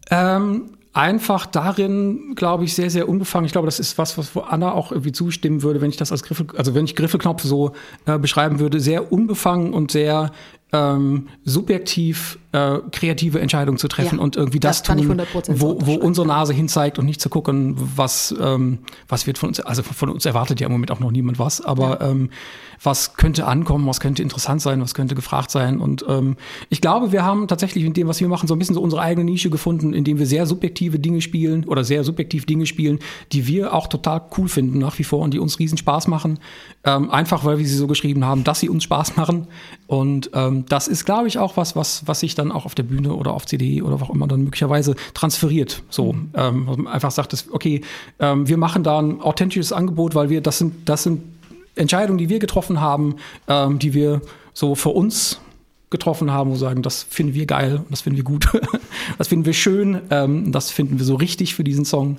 [0.10, 3.46] Ähm, einfach darin, glaube ich, sehr, sehr unbefangen.
[3.46, 6.12] Ich glaube, das ist was, was wo Anna auch irgendwie zustimmen würde, wenn ich das
[6.12, 7.74] als Griffel, also wenn ich Griffelknopf so
[8.06, 10.32] äh, beschreiben würde, sehr unbefangen und sehr
[10.74, 15.78] ähm, subjektiv äh, kreative Entscheidungen zu treffen Ja, und irgendwie das, das tun, 100% wo,
[15.82, 19.84] wo unsere Nase hinzeigt und nicht zu gucken, was, ähm, was wird von uns, also
[19.84, 22.30] von uns erwartet ja im Moment auch noch niemand was, aber ähm,
[22.82, 25.80] was könnte ankommen, was könnte interessant sein, was könnte gefragt sein.
[25.80, 26.36] Und ähm,
[26.70, 29.02] ich glaube, wir haben tatsächlich in dem, was wir machen, so ein bisschen so unsere
[29.02, 33.00] eigene Nische gefunden, indem wir sehr subjektive Dinge spielen oder sehr subjektiv Dinge spielen,
[33.32, 36.40] die wir auch total cool finden nach wie vor und die uns riesen Spaß machen.
[36.84, 39.48] Ähm, einfach weil wir sie so geschrieben haben, dass sie uns Spaß machen.
[39.88, 42.84] Und ähm, das ist, glaube ich, auch was, was, was sich dann auch auf der
[42.84, 45.84] Bühne oder auf CD oder wo auch immer dann möglicherweise transferiert.
[45.90, 47.82] So ähm, was man einfach sagt, dass, okay,
[48.20, 51.24] ähm, wir machen da ein authentisches Angebot, weil wir das sind, das sind
[51.76, 53.16] Entscheidungen, die wir getroffen haben,
[53.48, 54.22] ähm, die wir
[54.54, 55.40] so für uns
[55.94, 58.48] getroffen haben, wo sagen, das finden wir geil, das finden wir gut,
[59.18, 62.18] das finden wir schön, ähm, das finden wir so richtig für diesen Song.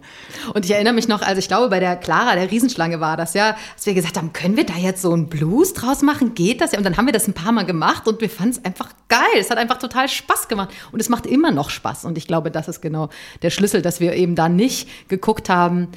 [0.55, 3.35] Und ich erinnere mich noch, also ich glaube, bei der Clara, der Riesenschlange war das
[3.35, 6.35] ja, dass wir gesagt haben, können wir da jetzt so einen Blues draus machen?
[6.35, 6.79] Geht das ja?
[6.79, 9.21] Und dann haben wir das ein paar Mal gemacht und wir fanden es einfach geil.
[9.39, 10.71] Es hat einfach total Spaß gemacht.
[10.93, 12.05] Und es macht immer noch Spaß.
[12.05, 13.11] Und ich glaube, das ist genau
[13.43, 15.89] der Schlüssel, dass wir eben da nicht geguckt haben,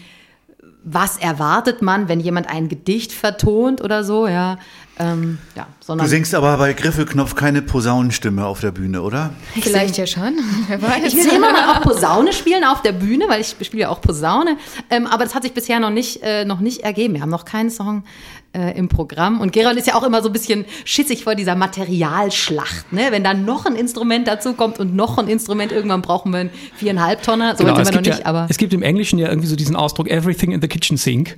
[0.83, 4.57] was erwartet man, wenn jemand ein Gedicht vertont oder so, ja.
[4.99, 9.31] Ähm, ja, Du singst aber bei Griffelknopf keine Posaunenstimme auf der Bühne, oder?
[9.61, 10.33] Vielleicht ja schon.
[10.67, 11.13] Wer weiß.
[11.13, 14.01] Ich will immer mal auch Posaune spielen auf der Bühne, weil ich spiele ja auch
[14.01, 14.57] Posaune.
[14.89, 17.13] Ähm, aber das hat sich bisher noch nicht, äh, noch nicht ergeben.
[17.13, 18.03] Wir haben noch keinen Song
[18.53, 19.39] äh, im Programm.
[19.41, 22.91] Und Geron ist ja auch immer so ein bisschen schissig vor dieser Materialschlacht.
[22.93, 23.07] Ne?
[23.11, 26.49] Wenn dann noch ein Instrument dazu kommt und noch ein Instrument, irgendwann brauchen wir einen
[26.75, 27.55] viereinhalb Tonner.
[27.55, 28.47] So weit Genau, es, sind wir noch gibt nicht, ja, aber.
[28.49, 31.35] es gibt im Englischen ja irgendwie so diesen Ausdruck Everything in the kitchen sink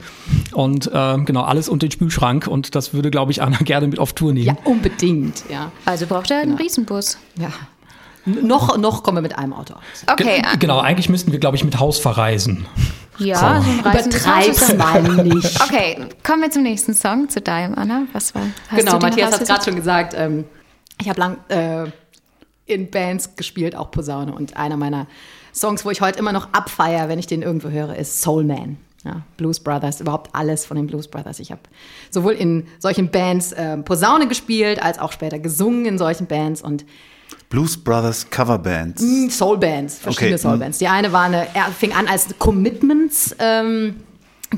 [0.53, 3.99] und ähm, genau alles unter den Spülschrank und das würde, glaube ich, Anna gerne mit
[3.99, 4.45] auf Tour nehmen.
[4.47, 5.71] Ja, unbedingt, ja.
[5.85, 7.17] Also braucht er einen Riesenbus.
[7.39, 7.49] ja.
[8.25, 9.81] Noch, noch kommen wir mit einem Auto aus.
[10.11, 12.65] Okay, Ge- Genau, eigentlich müssten wir, glaube ich, mit Haus verreisen.
[13.19, 15.62] Ja, so Übertreib's mal nicht.
[15.63, 18.03] Okay, kommen wir zum nächsten Song, zu deinem, Anna.
[18.13, 18.43] Was war?
[18.69, 19.47] Hast genau, Matthias hat rausgesucht?
[19.47, 20.45] gerade schon gesagt, ähm,
[20.99, 21.91] ich habe lang äh,
[22.65, 24.34] in Bands gespielt, auch Posaune.
[24.34, 25.08] Und einer meiner
[25.53, 28.77] Songs, wo ich heute immer noch abfeier, wenn ich den irgendwo höre, ist Soul Man.
[29.05, 31.39] Ja, Blues Brothers, überhaupt alles von den Blues Brothers.
[31.39, 31.62] Ich habe
[32.10, 36.86] sowohl in solchen Bands äh, Posaune gespielt, als auch später gesungen in solchen Bands und
[37.49, 39.03] Blues Brothers Coverbands.
[39.29, 40.77] Soulbands, verschiedene Okay, Soulbands.
[40.77, 43.95] Die eine war eine, fing an als Commitments ähm,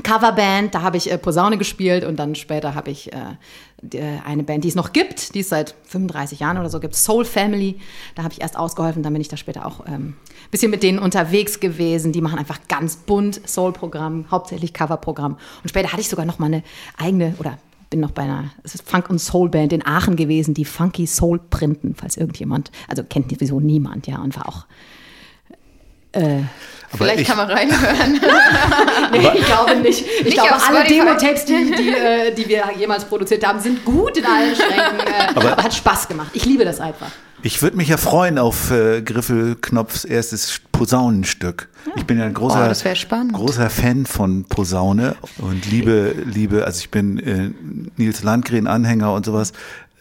[0.02, 3.16] Coverband, da habe ich äh, Posaune gespielt und dann später habe ich äh,
[3.82, 6.94] die, eine Band, die es noch gibt, die es seit 35 Jahren oder so gibt,
[6.94, 7.78] Soul Family.
[8.14, 10.14] Da habe ich erst ausgeholfen, dann bin ich da später auch ein ähm,
[10.50, 12.12] bisschen mit denen unterwegs gewesen.
[12.12, 15.36] Die machen einfach ganz bunt Soul-Programm, hauptsächlich Coverprogramm.
[15.62, 16.62] Und später hatte ich sogar noch mal eine
[16.96, 17.58] eigene oder
[17.92, 21.38] bin noch bei einer es ist Funk- und Soul-Band in Aachen gewesen, die Funky Soul
[21.38, 24.66] printen, falls irgendjemand, also kennt sowieso niemand, ja, und war auch
[26.90, 28.20] Aber Vielleicht ich, kann man reinhören.
[29.12, 30.04] Nee, ich glaube nicht.
[30.06, 30.84] Ich Nicht glaube, alle.
[30.84, 35.00] Demo-Tapes, die, die, äh, die wir jemals produziert haben, sind gut in allen Schränken.
[35.00, 36.30] Äh, aber, hat Spaß gemacht.
[36.32, 37.10] Ich liebe das einfach.
[37.42, 41.68] Ich würde mich ja freuen auf äh, Griffelknopfs erstes Posaunenstück.
[41.96, 42.56] Ich bin ja ein großer,
[43.34, 47.50] Oh, großer Fan von Posaune und liebe, liebe, also ich bin äh,
[47.96, 49.52] Nils Landgren-Anhänger und sowas.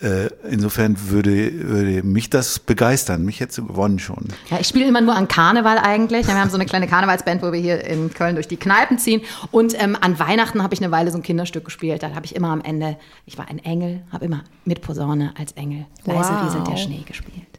[0.02, 3.24] Äh, insofern würde, würde mich das begeistern.
[3.24, 4.26] Mich hätte gewonnen schon.
[4.50, 6.28] Ja, ich spiele immer nur an Karneval eigentlich.
[6.28, 9.22] Wir haben so eine kleine Karnevalsband, wo wir hier in Köln durch die Kneipen ziehen.
[9.52, 12.02] Und ähm, an Weihnachten habe ich eine Weile so ein Kinderstück gespielt.
[12.02, 15.52] Da habe ich immer am Ende, ich war ein Engel, habe immer mit Posaune als
[15.54, 16.46] Engel leise Wow.
[16.46, 17.51] rieselt der Schnee gespielt.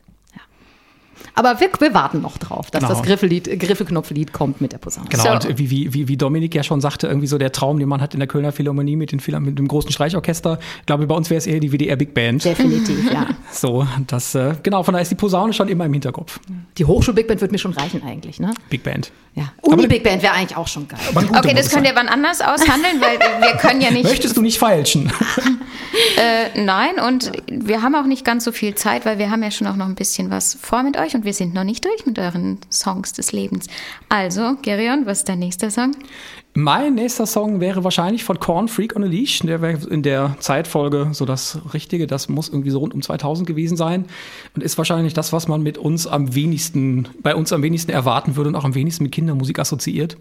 [1.34, 2.92] Aber wir, wir warten noch drauf, dass Genau.
[2.94, 5.08] das Griffelied, Griffeknopflied kommt mit der Posaune.
[5.08, 5.48] Genau, So.
[5.48, 8.14] und wie, wie, wie, Dominik ja schon sagte, irgendwie so der Traum, den man hat
[8.14, 10.58] in der Kölner Philharmonie mit, den, Phil- mit dem großen Streichorchester.
[10.80, 12.44] Ich glaube, bei uns wäre es eher die WDR Big Band.
[12.44, 13.26] Definitiv, ja.
[13.52, 16.40] So, das, äh, genau, von daher ist die Posaune schon immer im Hinterkopf.
[16.78, 18.52] Die Hochschul-Big Band wird mir schon reichen eigentlich, ne?
[18.70, 19.12] Big Band.
[19.34, 19.44] Ja.
[19.62, 20.98] Uni-Big Band wäre eigentlich auch schon geil.
[21.14, 21.94] Okay, das könnt sein.
[21.94, 24.04] ihr wann anders aushandeln, weil wir können ja nicht.
[24.04, 25.10] Möchtest du nicht feilschen?
[26.16, 29.50] Äh, nein, und wir haben auch nicht ganz so viel Zeit, weil wir haben ja
[29.50, 32.06] schon auch noch ein bisschen was vor mit euch und wir sind noch nicht durch
[32.06, 33.66] mit euren Songs des Lebens.
[34.08, 35.96] Also, Gerion, was ist dein nächster Song?
[36.54, 39.40] Mein nächster Song wäre wahrscheinlich von Korn Freak on a Leash.
[39.40, 42.06] Der wäre in der Zeitfolge so das Richtige.
[42.06, 44.04] Das muss irgendwie so rund um 2000 gewesen sein.
[44.54, 48.36] Und ist wahrscheinlich das, was man mit uns am wenigsten, bei uns am wenigsten erwarten
[48.36, 50.16] würde und auch am wenigsten mit Kindermusik assoziiert.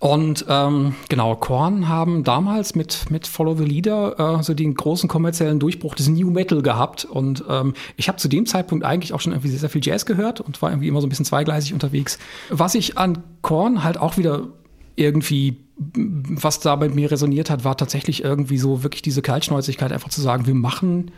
[0.00, 5.08] Und ähm, genau, Korn haben damals mit, mit Follow the Leader äh, so den großen
[5.08, 7.04] kommerziellen Durchbruch des New Metal gehabt.
[7.04, 10.06] Und ähm, ich habe zu dem Zeitpunkt eigentlich auch schon irgendwie sehr, sehr viel Jazz
[10.06, 12.18] gehört und war irgendwie immer so ein bisschen zweigleisig unterwegs.
[12.48, 14.48] Was ich an Korn halt auch wieder
[14.94, 20.10] irgendwie, was da bei mir resoniert hat, war tatsächlich irgendwie so wirklich diese Kaltschnäuzigkeit, einfach
[20.10, 21.10] zu sagen, wir machen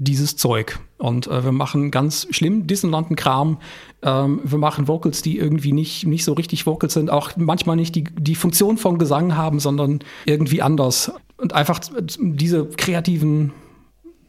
[0.00, 0.80] dieses Zeug.
[0.96, 3.58] Und äh, wir machen ganz schlimm dissonanten Kram.
[4.02, 7.94] Ähm, wir machen Vocals, die irgendwie nicht, nicht so richtig Vocals sind, auch manchmal nicht
[7.94, 11.12] die, die Funktion von Gesang haben, sondern irgendwie anders.
[11.36, 11.80] Und einfach
[12.18, 13.52] diese kreativen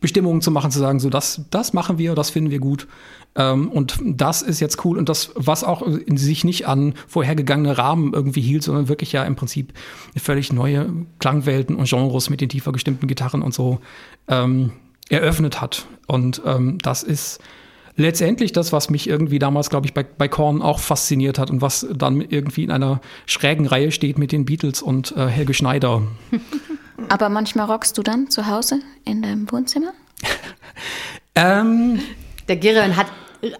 [0.02, 2.88] Bestimmungen zu machen, zu sagen, so das, das machen wir, das finden wir gut.
[3.36, 4.98] Ähm, und das ist jetzt cool.
[4.98, 9.38] Und das, was auch sich nicht an vorhergegangene Rahmen irgendwie hielt, sondern wirklich ja im
[9.38, 9.72] Prinzip
[10.18, 13.80] völlig neue Klangwelten und Genres mit den tiefer gestimmten Gitarren und so
[14.28, 14.72] ähm,
[15.12, 15.86] eröffnet hat.
[16.08, 17.40] Und ähm, das ist
[17.96, 21.62] letztendlich das, was mich irgendwie damals, glaube ich, bei, bei Korn auch fasziniert hat und
[21.62, 26.02] was dann irgendwie in einer schrägen Reihe steht mit den Beatles und äh, Helge Schneider.
[27.10, 29.94] Aber manchmal rockst du dann zu Hause in deinem Wohnzimmer?
[31.34, 32.02] Ähm,
[32.50, 33.08] Der Gerion hat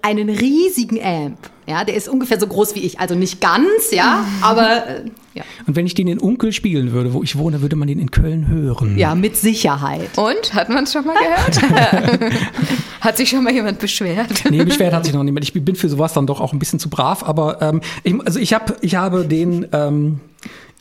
[0.02, 1.38] einen riesigen Amp.
[1.68, 3.00] Ja, der ist ungefähr so groß wie ich.
[3.00, 5.44] Also nicht ganz, ja, aber äh, ja.
[5.66, 8.12] Und wenn ich den in Unkel spielen würde, wo ich wohne, würde man den in
[8.12, 8.98] Köln hören.
[8.98, 10.18] ja, mit Sicherheit.
[10.18, 10.54] Und?
[10.54, 12.32] Hat man es schon mal gehört?
[13.02, 14.44] Hat sich schon mal jemand beschwert?
[14.50, 15.44] Nee, beschwert hat sich noch niemand.
[15.44, 17.24] Ich bin für sowas dann doch auch ein bisschen zu brav.
[17.24, 20.20] Aber ähm, ich, also ich, hab, ich habe den, ähm,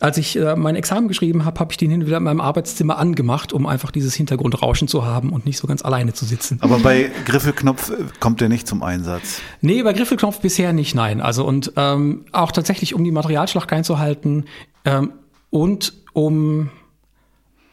[0.01, 2.41] als ich äh, mein Examen geschrieben habe, habe ich den hin und wieder in meinem
[2.41, 6.59] Arbeitszimmer angemacht, um einfach dieses Hintergrundrauschen zu haben und nicht so ganz alleine zu sitzen.
[6.63, 9.43] Aber bei Griffelknopf äh, kommt der nicht zum Einsatz.
[9.61, 11.21] Nee, bei Griffelknopf bisher nicht, nein.
[11.21, 14.47] Also und ähm, auch tatsächlich, um die Materialschlacht einzuhalten
[14.87, 15.13] ähm,
[15.51, 16.71] und um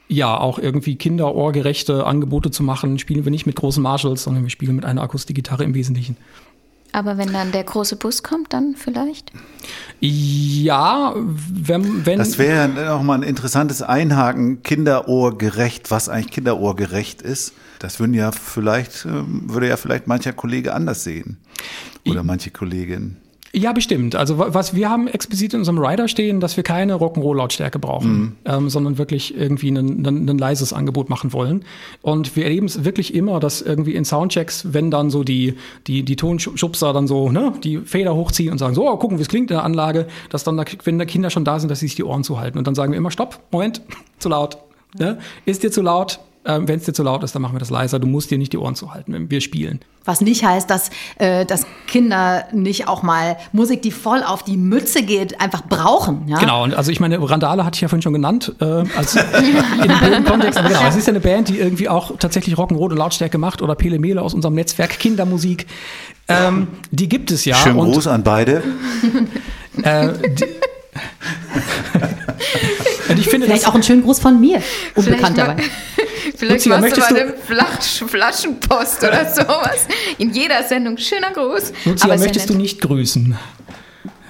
[0.09, 4.49] ja auch irgendwie kinderohrgerechte Angebote zu machen, spielen wir nicht mit großen Marshalls, sondern wir
[4.49, 6.17] spielen mit einer Akustikgitarre im Wesentlichen.
[6.91, 9.31] Aber wenn dann der große Bus kommt, dann vielleicht?
[9.99, 17.53] Ja, wenn, wenn Das wäre noch mal ein interessantes Einhaken, Kinderohrgerecht, was eigentlich Kinderohrgerecht ist.
[17.79, 21.37] Das würden ja vielleicht, ähm, würde ja vielleicht mancher Kollege anders sehen.
[22.07, 23.17] Oder manche Kollegin.
[23.53, 24.15] Ja, bestimmt.
[24.15, 28.35] Also wa- was wir haben explizit in unserem Rider stehen, dass wir keine Rock'n'Roll-Lautstärke brauchen,
[28.45, 31.63] ähm, sondern wirklich irgendwie ein leises Angebot machen wollen.
[32.01, 35.55] Und wir erleben es wirklich immer, dass irgendwie in Soundchecks, wenn dann so die,
[35.87, 39.21] die, die Tonschubser dann so, ne, die Feder hochziehen und sagen, so, oh, gucken, wie
[39.21, 41.79] es klingt in der Anlage, dass dann, da, wenn da Kinder schon da sind, dass
[41.79, 42.57] sie sich die Ohren zuhalten.
[42.57, 43.81] Und dann sagen wir immer, stopp, Moment,
[44.19, 44.57] zu laut.
[44.99, 45.19] Ne?
[45.45, 46.19] Ist dir zu laut?
[46.45, 47.99] Ähm, wenn es dir zu laut ist, dann machen wir das leiser.
[47.99, 49.81] Du musst dir nicht die Ohren zuhalten, wenn wir spielen.
[50.05, 54.55] Was nicht heißt, dass, äh, dass Kinder nicht auch mal Musik, die voll auf die
[54.55, 56.25] Mütze geht, einfach brauchen.
[56.27, 56.39] Ja?
[56.39, 59.89] Genau, und also ich meine, Randale hatte ich ja vorhin schon genannt, äh, als in
[59.89, 62.91] dem blöden Kontext, aber genau, es ist ja eine Band, die irgendwie auch tatsächlich Rock'n'Roll
[62.91, 65.67] und Lautstärke macht oder Pele Mele aus unserem Netzwerk Kindermusik.
[66.29, 67.55] Ähm, die gibt es ja.
[67.55, 68.63] Schönen und, Gruß an beide.
[69.81, 70.45] Äh, die,
[73.09, 74.61] und ich finde, Vielleicht das, auch einen schönen Gruß von mir,
[74.95, 75.63] unbekannterweise.
[76.37, 79.87] Vielleicht Lucia, machst du möchtest mal eine Flasch Flaschenpost oder sowas.
[80.17, 80.97] In jeder Sendung.
[80.97, 81.73] Schöner Gruß.
[81.85, 83.35] Lucia, ist ja möchtest du nicht grüßen?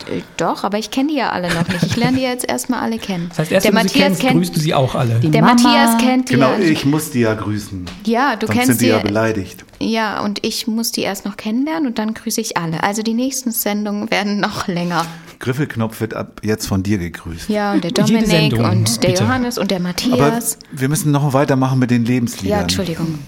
[0.09, 1.83] Äh, Doch, aber ich kenne die ja alle noch nicht.
[1.83, 3.27] Ich lerne die jetzt erstmal alle kennen.
[3.29, 5.19] Das heißt, erst der wenn du sie Matthias kennst, kennt, grüßt du sie auch alle.
[5.19, 5.53] Die der Mama.
[5.61, 6.59] Matthias kennt die Genau, ja.
[6.59, 7.85] ich muss die ja grüßen.
[8.05, 8.91] Ja, du Sonst kennst sind die die.
[8.91, 9.65] ja beleidigt.
[9.79, 12.83] Ja, und ich muss die erst noch kennenlernen und dann grüße ich alle.
[12.83, 15.05] Also die nächsten Sendungen werden noch länger.
[15.39, 17.49] Griffelknopf wird ab jetzt von dir gegrüßt.
[17.49, 19.23] Ja, und der Dominik Sendung, und der bitte.
[19.23, 20.57] Johannes und der Aber Matthias.
[20.71, 22.57] wir müssen noch weitermachen mit den Lebensliedern.
[22.57, 23.19] Ja, Entschuldigung.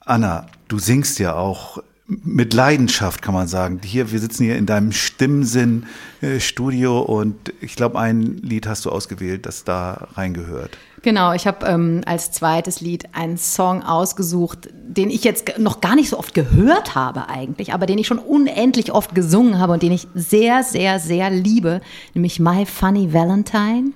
[0.00, 3.80] Anna, du singst ja auch mit Leidenschaft, kann man sagen.
[3.84, 9.44] Hier, wir sitzen hier in deinem Stimmsinn-Studio und ich glaube, ein Lied hast du ausgewählt,
[9.44, 10.78] das da reingehört.
[11.02, 15.96] Genau, ich habe ähm, als zweites Lied einen Song ausgesucht, den ich jetzt noch gar
[15.96, 19.82] nicht so oft gehört habe eigentlich, aber den ich schon unendlich oft gesungen habe und
[19.82, 21.82] den ich sehr, sehr, sehr liebe,
[22.14, 23.92] nämlich My Funny Valentine.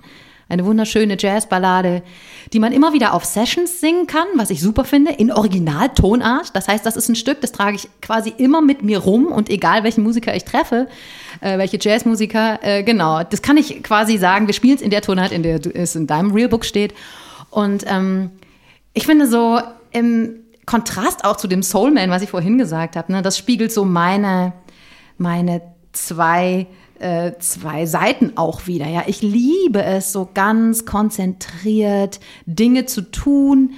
[0.53, 2.03] Eine wunderschöne Jazzballade,
[2.53, 6.55] die man immer wieder auf Sessions singen kann, was ich super finde, in Originaltonart.
[6.55, 9.49] Das heißt, das ist ein Stück, das trage ich quasi immer mit mir rum und
[9.49, 10.89] egal welchen Musiker ich treffe,
[11.41, 15.01] äh, welche Jazzmusiker, äh, genau, das kann ich quasi sagen, wir spielen es in der
[15.01, 16.93] Tonart, in der es in deinem Realbook steht.
[17.49, 18.31] Und ähm,
[18.93, 19.59] ich finde so
[19.91, 20.35] im
[20.67, 24.53] Kontrast auch zu dem Soulman, was ich vorhin gesagt habe, ne, das spiegelt so meine,
[25.17, 25.63] meine
[25.93, 26.67] zwei,
[27.03, 28.89] äh, zwei Seiten auch wieder.
[28.89, 33.73] Ja, ich liebe es, so ganz konzentriert Dinge zu tun,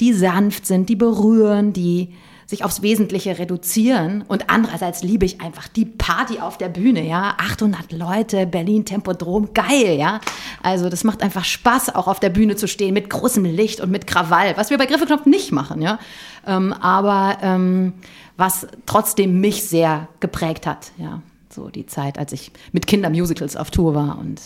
[0.00, 2.12] die sanft sind, die berühren, die
[2.46, 4.24] sich aufs Wesentliche reduzieren.
[4.28, 7.34] Und andererseits liebe ich einfach die Party auf der Bühne, ja.
[7.38, 10.20] 800 Leute, Berlin Tempodrom, geil, ja.
[10.62, 13.90] Also das macht einfach Spaß, auch auf der Bühne zu stehen mit großem Licht und
[13.90, 15.98] mit Krawall, was wir bei Griffeknopf nicht machen, ja.
[16.46, 17.94] Ähm, aber ähm,
[18.36, 21.22] was trotzdem mich sehr geprägt hat, ja.
[21.56, 24.42] So die Zeit, als ich mit Kindermusicals auf Tour war und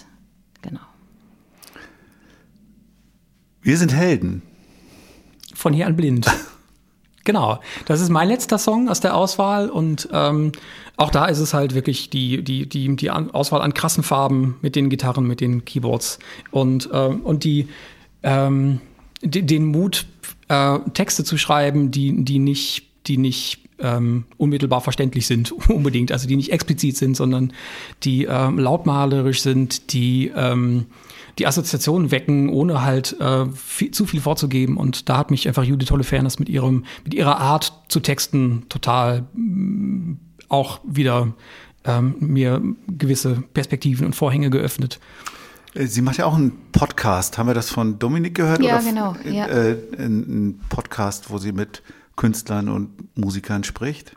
[0.63, 0.79] genau.
[3.63, 4.43] Wir sind Helden.
[5.53, 6.27] Von hier an blind.
[7.25, 10.53] Genau, das ist mein letzter Song aus der Auswahl und ähm,
[10.97, 14.75] auch da ist es halt wirklich die, die, die, die Auswahl an krassen Farben mit
[14.75, 16.19] den Gitarren, mit den Keyboards
[16.51, 17.69] und, ähm, und die,
[18.23, 18.81] ähm,
[19.21, 20.07] die, den Mut,
[20.49, 26.29] äh, Texte zu schreiben, die, die nicht, die nicht ähm, unmittelbar verständlich sind, unbedingt, also
[26.29, 27.53] die nicht explizit sind, sondern
[28.03, 30.87] die ähm, lautmalerisch sind, die ähm,
[31.39, 34.77] die Assoziationen wecken, ohne halt äh, viel, zu viel vorzugeben.
[34.77, 39.23] Und da hat mich einfach Judith Holofernes mit ihrem, mit ihrer Art zu texten total
[39.33, 41.33] mm, auch wieder
[41.85, 45.01] ähm, mir gewisse Perspektiven und Vorhänge geöffnet.
[45.75, 47.39] Äh, Sie macht ja auch einen Podcast.
[47.39, 48.63] Haben wir das von Dominik gehört?
[48.63, 49.47] Ja, Oder genau, ja.
[49.47, 51.83] Äh, ein Podcast, wo sie mit
[52.17, 54.17] Künstlern und Musikern spricht.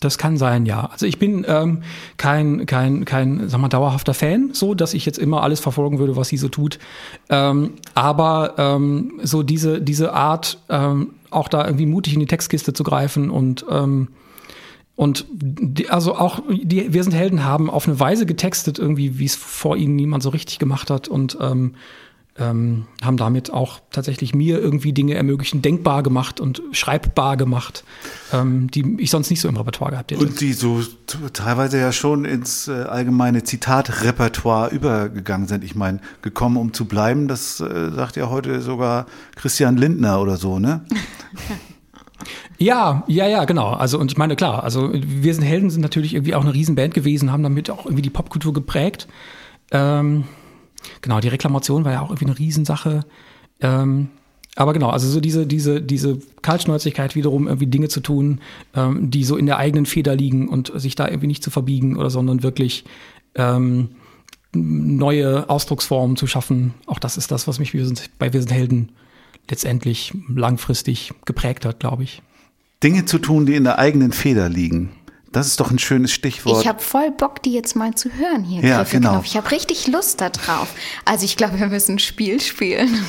[0.00, 0.86] Das kann sein, ja.
[0.92, 1.82] Also ich bin ähm,
[2.18, 6.16] kein, kein, kein, sag mal, dauerhafter Fan, so, dass ich jetzt immer alles verfolgen würde,
[6.16, 6.78] was sie so tut.
[7.30, 12.74] Ähm, aber ähm, so diese, diese Art, ähm, auch da irgendwie mutig in die Textkiste
[12.74, 14.08] zu greifen und ähm,
[14.96, 19.26] und die, also auch die Wir sind Helden haben auf eine Weise getextet, irgendwie, wie
[19.26, 21.74] es vor ihnen niemand so richtig gemacht hat und ähm,
[22.38, 27.84] ähm, haben damit auch tatsächlich mir irgendwie Dinge ermöglichen, denkbar gemacht und schreibbar gemacht,
[28.32, 30.22] ähm, die ich sonst nicht so im Repertoire gehabt hätte.
[30.22, 30.82] Und die so
[31.32, 35.64] teilweise ja schon ins äh, allgemeine Zitatrepertoire übergegangen sind.
[35.64, 40.36] Ich meine, gekommen um zu bleiben, das äh, sagt ja heute sogar Christian Lindner oder
[40.36, 40.84] so, ne?
[42.58, 43.68] Ja, ja, ja, genau.
[43.72, 46.94] Also und ich meine klar, also wir sind Helden sind natürlich irgendwie auch eine Riesenband
[46.94, 49.06] gewesen, haben damit auch irgendwie die Popkultur geprägt.
[49.70, 50.24] Ähm,
[51.00, 53.04] genau, die Reklamation war ja auch irgendwie eine Riesensache.
[53.60, 54.08] Ähm,
[54.54, 58.40] aber genau, also so diese diese diese Kaltschnäuzigkeit wiederum irgendwie Dinge zu tun,
[58.74, 61.96] ähm, die so in der eigenen Feder liegen und sich da irgendwie nicht zu verbiegen
[61.96, 62.84] oder sondern wirklich
[63.34, 63.90] ähm,
[64.54, 66.74] neue Ausdrucksformen zu schaffen.
[66.86, 67.72] Auch das ist das, was mich
[68.18, 68.92] bei Wir sind Helden
[69.48, 72.22] letztendlich langfristig geprägt hat, glaube ich.
[72.82, 74.90] Dinge zu tun, die in der eigenen Feder liegen.
[75.36, 76.62] Das ist doch ein schönes Stichwort.
[76.62, 78.66] Ich habe voll Bock, die jetzt mal zu hören hier.
[78.66, 79.20] Ja, genau.
[79.22, 80.68] Ich habe richtig Lust da drauf.
[81.04, 83.04] Also ich glaube, wir müssen ein Spiel spielen.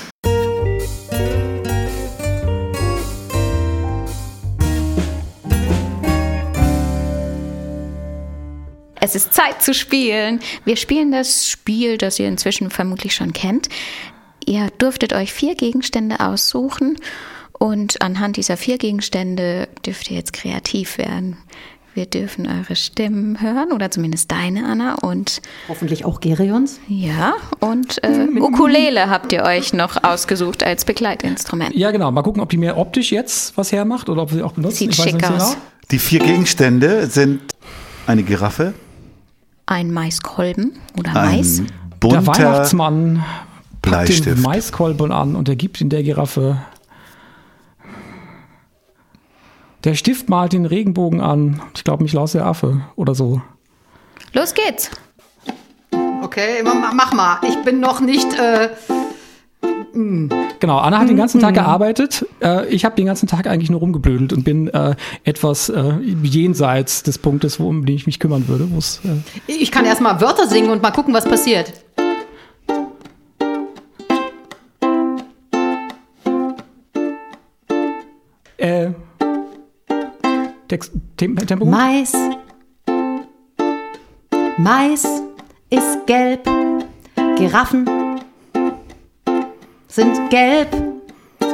[8.99, 10.41] Es ist Zeit zu spielen.
[10.65, 13.69] Wir spielen das Spiel, das ihr inzwischen vermutlich schon kennt.
[14.45, 16.97] Ihr dürftet euch vier Gegenstände aussuchen
[17.53, 21.37] und anhand dieser vier Gegenstände dürft ihr jetzt kreativ werden.
[21.97, 24.97] Wir dürfen eure Stimmen hören oder zumindest deine, Anna.
[25.01, 26.79] Und Hoffentlich auch Gerions.
[26.87, 31.73] ja, und äh, Ukulele habt ihr euch noch ausgesucht als Begleitinstrument.
[31.73, 32.11] Ja, genau.
[32.11, 34.75] Mal gucken, ob die mir optisch jetzt was hermacht oder ob sie auch benutzen.
[34.77, 35.53] Sieht Ich weiß schick nicht aus.
[35.53, 35.61] genau.
[35.89, 37.39] die vier Gegenstände sind
[38.05, 38.75] eine Giraffe,
[39.65, 41.57] Ein Maiskolben oder ein Mais.
[41.63, 41.65] Der
[41.99, 43.23] bunter Weihnachtsmann
[43.81, 44.43] packt den Bleistift.
[44.43, 46.59] Maiskolben an und er gibt ihn der Giraffe.
[49.87, 51.61] Der Stift malt den Regenbogen an.
[51.73, 53.41] Ich glaube, mich laus der Affe oder so.
[54.33, 54.91] Los geht's.
[56.21, 57.37] Okay, ma- mach mal.
[57.47, 58.27] Ich bin noch nicht.
[58.37, 58.67] Äh,
[60.59, 62.23] Genau, Anna hat den ganzen Tag gearbeitet.
[62.43, 67.01] Äh, ich habe den ganzen Tag eigentlich nur rumgeblödelt und bin äh, etwas äh, jenseits
[67.01, 68.65] des Punktes, wo, um den ich mich kümmern würde.
[69.05, 71.73] Äh, ich kann erst mal Wörter singen und mal gucken, was passiert.
[80.67, 81.73] Text, Tem Tempo gut?
[81.73, 82.13] Mais.
[84.57, 85.03] Mais
[85.69, 86.47] ist gelb.
[87.37, 87.85] Giraffen
[89.87, 90.69] sind gelb.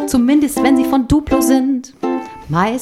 [0.07, 1.93] Zumindest wenn sie von Duplo sind.
[2.49, 2.82] Mais.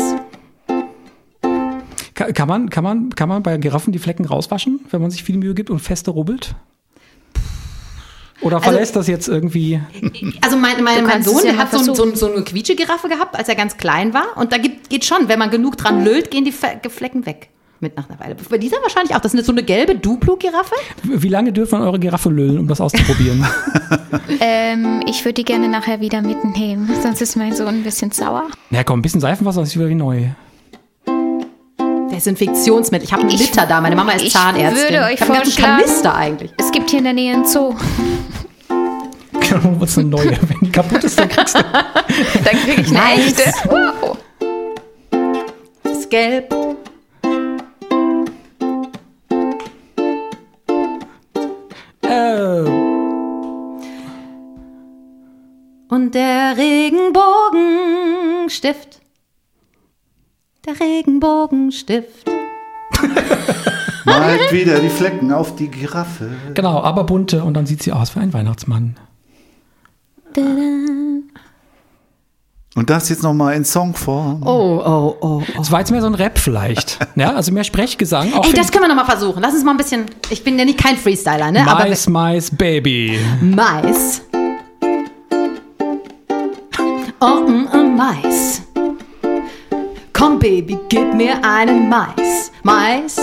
[2.13, 5.23] Ka- Kann man, kann, man, kann man bei Giraffen die Flecken rauswaschen, wenn man sich
[5.23, 6.55] viel Mühe gibt und feste rubbelt?
[8.41, 9.79] Oder Also- verlässt das jetzt irgendwie?
[10.41, 13.47] Also mein, mein, mein Sohn, ja der hat so, so, so eine Quietschegiraffe gehabt, als
[13.49, 14.35] er ganz klein war.
[14.35, 17.49] Und da gibt, geht schon, wenn man genug dran lölt, gehen die Fe- Flecken weg.
[17.79, 18.35] Mit nach einer Weile.
[18.47, 19.21] Bei dieser wahrscheinlich auch.
[19.21, 20.75] Das ist so eine gelbe Duplo-Giraffe.
[21.01, 23.43] Wie lange dürfen wir eure Giraffe lüllen, um das auszuprobieren?
[24.41, 28.43] Ähm, ich würde die gerne nachher wieder mitnehmen, sonst ist mein Sohn ein bisschen sauer.
[28.69, 30.23] Na komm, ein bisschen Seifenwasser ist wieder wie neu.
[32.11, 33.05] Desinfektionsmittel.
[33.07, 33.79] Ich habe einen Liter da.
[33.81, 34.83] Meine Mama ist ich Zahnärztin.
[34.83, 36.51] würde euch ich habe einen ganzen Kanister eigentlich.
[36.57, 37.73] Es gibt hier in der Nähe einen Zoo.
[39.49, 40.31] Genau, wird's eine neue.
[40.47, 41.59] Wenn die kaputt ist, dann kriegst du.
[41.63, 43.39] Dann kriege ich eine Nice.
[43.39, 43.53] echte.
[43.69, 44.17] Wow.
[46.11, 46.53] Gelb.
[52.01, 52.63] Äh,
[55.87, 58.99] Und der Regenbogenstift.
[60.65, 62.27] Der Regenbogenstift.
[64.03, 66.31] Malt wieder die Flecken auf die Giraffe.
[66.53, 68.97] genau, aber bunte und dann sieht sie aus wie ein Weihnachtsmann.
[72.73, 74.43] Und das jetzt nochmal in Songform.
[74.45, 75.43] Oh, oh, oh, oh.
[75.57, 76.99] Das war jetzt mehr so ein Rap vielleicht.
[77.15, 78.33] Ja, also mehr Sprechgesang.
[78.33, 79.41] Auch Ey, das können wir noch mal versuchen.
[79.41, 80.05] Lass uns mal ein bisschen.
[80.29, 81.67] Ich bin ja nicht kein Freestyler, ne?
[81.67, 83.19] Aber Mais, Mais, Baby.
[83.41, 84.21] Mais.
[87.19, 88.61] Oh, mm, mm, Mais.
[90.13, 92.53] Komm, Baby, gib mir einen Mais.
[92.63, 93.17] Mais.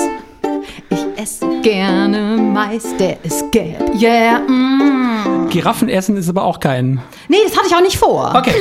[0.90, 3.94] Ich esse gerne Mais, der ist gelb.
[3.94, 5.48] Yeah, mm.
[5.48, 7.00] Giraffen essen ist aber auch kein.
[7.28, 8.34] Nee, das hatte ich auch nicht vor.
[8.36, 8.52] Okay,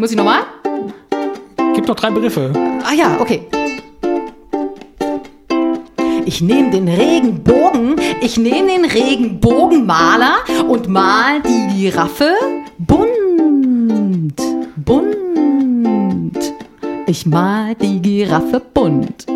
[0.00, 0.44] Muss ich nochmal?
[1.74, 2.50] gibt noch drei Begriffe.
[2.82, 3.46] Ah ja, okay.
[6.24, 10.36] Ich nehme den Regenbogen, ich nehme den Regenbogenmaler
[10.66, 12.32] und mal die Giraffe
[12.78, 14.40] bunt,
[14.76, 16.54] bunt.
[17.06, 19.26] Ich mal die Giraffe bunt.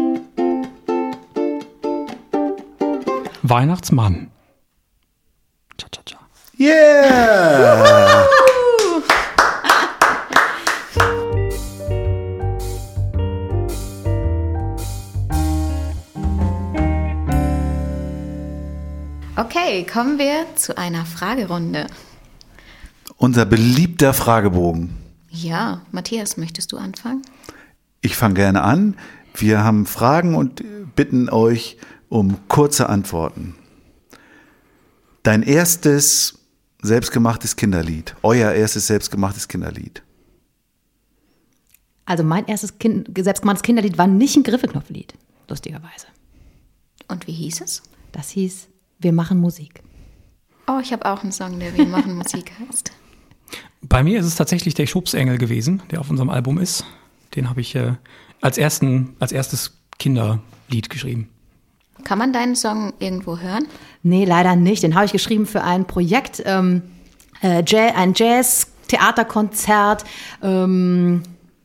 [3.43, 4.31] Weihnachtsmann.
[5.77, 6.19] Cha, cha, cha.
[6.59, 8.29] Yeah!
[19.45, 21.87] Okay, kommen wir zu einer Fragerunde.
[23.19, 24.97] Unser beliebter Fragebogen.
[25.29, 27.23] Ja, Matthias, möchtest du anfangen?
[28.01, 28.97] Ich fange gerne an.
[29.35, 30.65] Wir haben Fragen und
[30.97, 31.77] bitten euch
[32.09, 33.55] um kurze Antworten.
[35.23, 36.39] Dein erstes
[36.81, 38.17] selbstgemachtes Kinderlied.
[38.23, 40.03] Euer erstes selbstgemachtes Kinderlied.
[42.07, 45.13] Also mein erstes kind, selbstgemachtes Kinderlied war nicht ein Griffeknopflied,
[45.49, 46.07] lustigerweise.
[47.09, 47.83] Und wie hieß es?
[48.13, 48.69] Das hieß,
[49.05, 49.83] wir machen Musik.
[50.67, 52.91] Oh, ich habe auch einen Song, der Wir machen Musik heißt.
[53.83, 56.85] Bei mir ist es tatsächlich der Schubsengel gewesen, der auf unserem Album ist.
[57.37, 57.93] Den habe ich äh,
[58.41, 61.29] als, ersten, als erstes Kinderlied geschrieben.
[62.03, 63.67] Kann man deinen Song irgendwo hören?
[64.03, 64.83] Nee, leider nicht.
[64.83, 66.83] Den habe ich geschrieben für ein Projekt, ähm,
[67.43, 70.05] äh, Jazz, ein Jazz-Theaterkonzert,
[70.43, 71.23] ähm,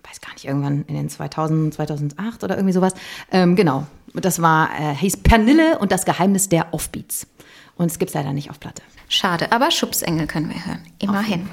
[0.08, 2.94] weiß gar nicht, irgendwann in den 2000, 2008 oder irgendwie sowas.
[3.32, 7.28] Ähm, genau, das war, äh, hieß Pernille und das Geheimnis der Offbeats.
[7.76, 8.82] Und es gibt es leider nicht auf Platte.
[9.08, 10.82] Schade, aber Schubsengel können wir hören.
[11.00, 11.48] Immerhin.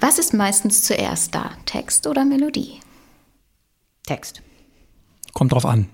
[0.00, 1.52] Was ist meistens zuerst da?
[1.64, 2.80] Text oder Melodie?
[4.06, 4.42] Text.
[5.32, 5.88] Kommt drauf an.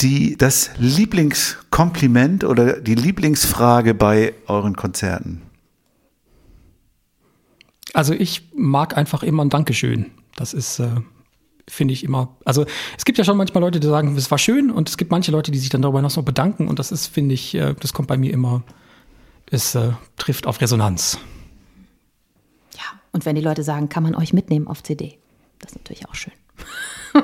[0.00, 5.42] Die, das Lieblingskompliment oder die Lieblingsfrage bei euren Konzerten.
[7.94, 10.10] Also ich mag einfach immer ein Dankeschön.
[10.36, 10.90] Das ist, äh,
[11.68, 12.36] finde ich immer.
[12.44, 12.66] Also
[12.96, 15.30] es gibt ja schon manchmal Leute, die sagen, es war schön, und es gibt manche
[15.30, 16.68] Leute, die sich dann darüber noch so bedanken.
[16.68, 18.62] Und das ist, finde ich, äh, das kommt bei mir immer,
[19.50, 21.18] es äh, trifft auf Resonanz.
[22.74, 23.00] Ja.
[23.12, 25.18] Und wenn die Leute sagen, kann man euch mitnehmen auf CD.
[25.58, 26.32] Das ist natürlich auch schön.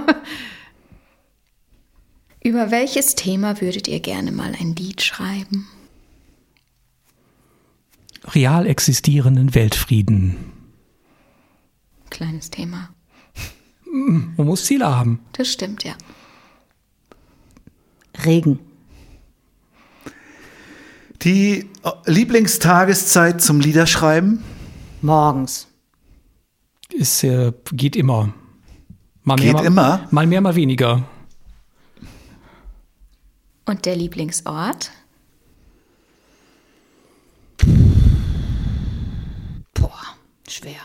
[2.43, 5.67] Über welches Thema würdet ihr gerne mal ein Lied schreiben?
[8.27, 10.37] Real existierenden Weltfrieden.
[12.11, 12.91] Kleines Thema.
[13.95, 15.21] Man muss Ziele haben.
[15.35, 15.95] Das stimmt, ja.
[18.25, 18.59] Regen.
[21.23, 24.43] Die äh, Lieblingstageszeit zum Liederschreiben?
[25.01, 25.69] Morgens.
[26.99, 28.35] Es äh, geht immer.
[29.23, 30.09] Mal Geht mal, immer?
[30.11, 31.09] Mal mehr, mal weniger.
[33.65, 34.91] Und der Lieblingsort?
[39.73, 40.03] Boah,
[40.49, 40.81] schwer.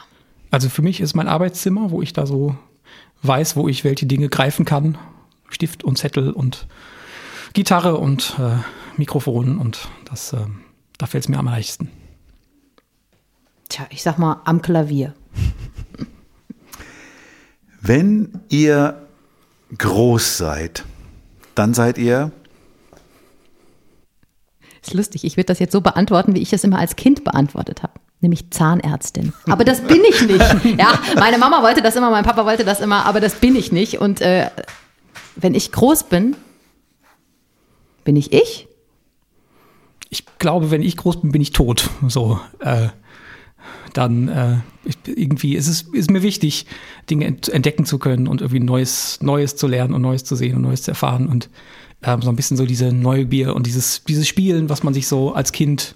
[0.51, 2.55] Also für mich ist mein Arbeitszimmer, wo ich da so
[3.21, 4.97] weiß, wo ich welche Dinge greifen kann.
[5.49, 6.67] Stift und Zettel und
[7.53, 8.57] Gitarre und äh,
[8.97, 10.37] Mikrofon und das, äh,
[10.97, 11.89] da fällt es mir am leichtesten.
[13.69, 15.13] Tja, ich sag mal am Klavier.
[17.81, 19.07] Wenn ihr
[19.77, 20.85] groß seid,
[21.55, 22.31] dann seid ihr
[24.81, 25.23] ist lustig.
[25.23, 27.93] Ich würde das jetzt so beantworten, wie ich es immer als Kind beantwortet habe.
[28.21, 29.33] Nämlich Zahnärztin.
[29.47, 30.39] Aber das bin ich nicht.
[30.77, 33.71] Ja, meine Mama wollte das immer, mein Papa wollte das immer, aber das bin ich
[33.71, 33.99] nicht.
[33.99, 34.49] Und äh,
[35.35, 36.35] wenn ich groß bin,
[38.03, 38.67] bin ich ich.
[40.09, 41.89] Ich glaube, wenn ich groß bin, bin ich tot.
[42.07, 42.89] So, äh,
[43.93, 46.65] dann äh, ich, irgendwie ist es ist mir wichtig,
[47.09, 50.55] Dinge ent entdecken zu können und irgendwie Neues, Neues zu lernen und Neues zu sehen
[50.55, 51.49] und Neues zu erfahren und
[52.03, 55.33] ähm, so ein bisschen so diese Neugier und dieses, dieses Spielen, was man sich so
[55.33, 55.95] als Kind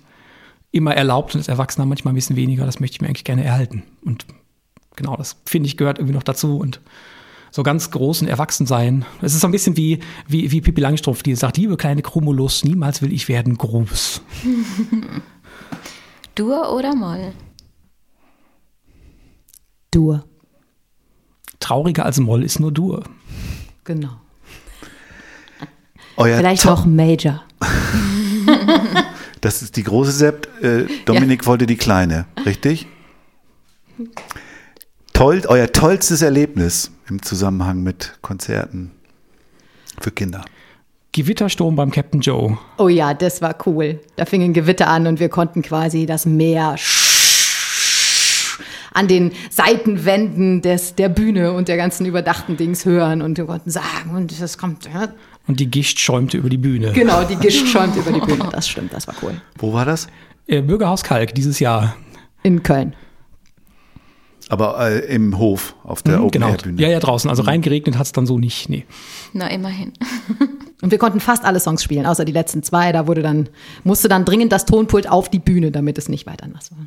[0.74, 3.44] immer erlaubt und als Erwachsener manchmal ein bisschen weniger, das möchte ich mir eigentlich gerne
[3.46, 3.84] erhalten.
[4.04, 4.26] Und
[4.96, 6.82] genau, das finde ich gehört irgendwie noch dazu und
[7.52, 9.06] so ganz großen Erwachsensein.
[9.22, 12.64] Es ist so ein bisschen wie, wie, wie Pippi Langstrumpf, die sagt, liebe kleine Chromulus,
[12.64, 14.22] niemals will ich werden groß.
[16.36, 17.32] Dur oder Moll?
[19.92, 20.26] Dur.
[21.60, 23.04] Trauriger als Moll ist nur Dur.
[23.84, 24.20] Genau.
[26.18, 27.44] Euer Vielleicht Top- auch Major.
[29.44, 30.48] Das ist die große Sept.
[30.64, 32.88] Äh, Dominik wollte die kleine, richtig?
[35.12, 38.92] Toll, euer tollstes Erlebnis im Zusammenhang mit Konzerten
[40.00, 40.46] für Kinder.
[41.12, 42.58] Gewittersturm beim Captain Joe.
[42.78, 44.00] Oh ja, das war cool.
[44.16, 46.78] Da fing ein Gewitter an und wir konnten quasi das Meer
[48.94, 53.72] an den Seitenwänden des, der Bühne und der ganzen überdachten Dings hören und wir konnten
[53.72, 55.10] sagen, und das kommt, ja,
[55.48, 56.92] Und die Gischt schäumte über die Bühne.
[56.94, 58.50] genau, die Gischt schäumt über die Bühne.
[58.52, 59.42] Das stimmt, das war cool.
[59.58, 60.08] Wo war das?
[60.48, 61.96] Äh, Bürgerhaus Kalk dieses Jahr.
[62.44, 62.96] In Köln.
[64.50, 66.48] Aber äh, im Hof auf der Mhm, genau.
[66.48, 66.82] Open-Air-Bühne.
[66.82, 67.30] Ja, ja, draußen.
[67.30, 68.70] Also reingeregnet hat es dann so nicht.
[68.70, 68.86] Nee.
[69.32, 69.94] Na, immerhin.
[70.82, 72.92] Und wir konnten fast alle Songs spielen, außer die letzten zwei.
[72.92, 73.48] Da wurde dann,
[73.86, 76.86] musste dann dringend das Tonpult auf die Bühne, damit es nicht weiter nass war.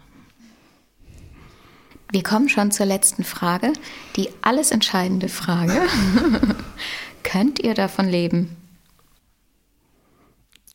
[2.13, 3.73] Wir kommen schon zur letzten Frage.
[4.17, 5.73] Die alles entscheidende Frage.
[7.31, 8.57] Könnt ihr davon leben?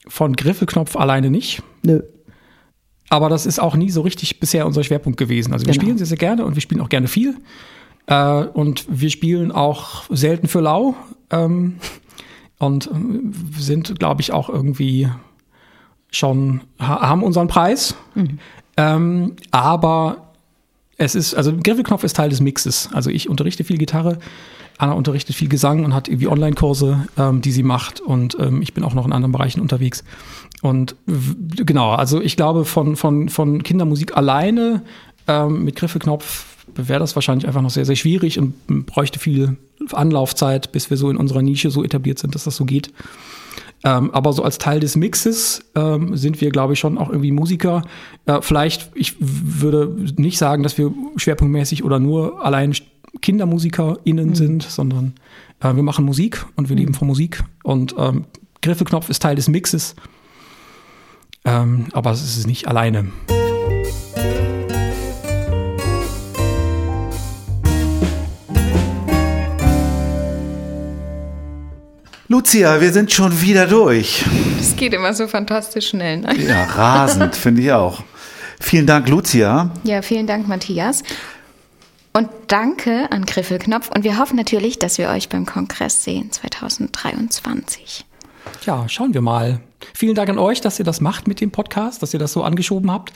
[0.08, 1.62] Von Griffelknopf alleine nicht.
[1.84, 2.02] Nö.
[3.10, 5.54] Aber das ist auch nie so richtig bisher unser Schwerpunkt gewesen.
[5.54, 5.84] Also wir Genau.
[5.84, 7.36] spielen sehr, sehr gerne und wir spielen auch gerne viel.
[8.08, 10.96] Äh, und wir spielen auch selten für lau.
[11.30, 11.78] Ähm,
[12.58, 15.10] und ähm, sind, glaube ich, auch irgendwie
[16.10, 17.96] schon, ha haben unseren Preis.
[18.78, 20.32] Ähm, aber
[20.98, 22.90] es ist, also Griffelknopf ist Teil des Mixes.
[22.94, 24.20] Also ich unterrichte viel Gitarre,
[24.78, 28.00] Anna unterrichtet viel Gesang und hat irgendwie Online-Kurse, ähm, die sie macht.
[28.00, 30.04] Und ähm, ich bin auch noch in anderen Bereichen unterwegs.
[30.62, 34.84] Und genau, also ich glaube, von, von, von Kindermusik alleine
[35.28, 36.46] ähm, mit Griffelknopf
[36.76, 39.58] wäre das wahrscheinlich einfach noch sehr, sehr schwierig und bräuchte viel
[39.92, 42.92] Anlaufzeit, bis wir so in unserer Nische so etabliert sind, dass das so geht.
[43.84, 47.32] Ähm, aber so als Teil des Mixes ähm, sind wir, glaube ich, schon auch irgendwie
[47.32, 47.84] Musiker.
[48.26, 52.76] Äh, vielleicht, ich würde nicht sagen, dass wir schwerpunktmäßig oder nur allein
[53.20, 55.14] KindermusikerInnen sind, sondern
[55.60, 57.44] äh, wir machen Musik und wir leben von Musik.
[57.64, 58.26] Und ähm,
[58.62, 59.96] Griffelknopf ist Teil des Mixes.
[61.44, 63.08] Ähm, aber es ist nicht alleine.
[72.32, 74.24] Lucia, wir sind schon wieder durch.
[74.58, 76.20] Es geht immer so fantastisch schnell.
[76.20, 76.34] Ne?
[76.48, 78.04] Ja, rasend, finde ich auch.
[78.62, 79.70] Vielen Dank, Lucia.
[79.84, 81.04] Ja, vielen Dank, Matthias.
[82.14, 83.90] Und danke an Griffelknopf.
[83.96, 88.06] Und wir hoffen natürlich, dass wir euch beim Kongress sehen 2023.
[88.66, 89.62] Ja, schauen wir mal.
[89.94, 92.44] Vielen Dank an euch, dass ihr das macht mit dem Podcast, dass ihr das so
[92.44, 93.14] angeschoben habt.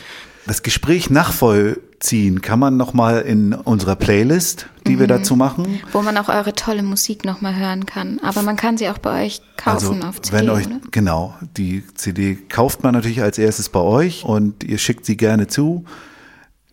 [0.47, 5.79] Das Gespräch nachvollziehen kann man nochmal in unserer Playlist, die wir dazu machen.
[5.91, 8.19] Wo man auch eure tolle Musik nochmal hören kann.
[8.23, 10.79] Aber man kann sie auch bei euch kaufen auf CD, Also, wenn euch, oder?
[10.91, 15.47] genau, die CD kauft man natürlich als erstes bei euch und ihr schickt sie gerne
[15.47, 15.85] zu.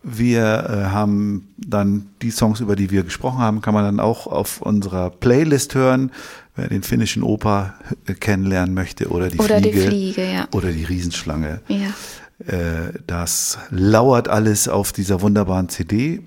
[0.03, 4.27] Wir äh, haben dann die Songs, über die wir gesprochen haben, kann man dann auch
[4.27, 6.11] auf unserer Playlist hören.
[6.55, 7.75] Wer den finnischen Oper
[8.05, 10.47] äh, kennenlernen möchte oder die Oder die Fliege Fliege, ja.
[10.51, 11.61] oder die Riesenschlange.
[11.69, 11.87] Ja.
[12.45, 16.21] Äh, das lauert alles auf dieser wunderbaren CD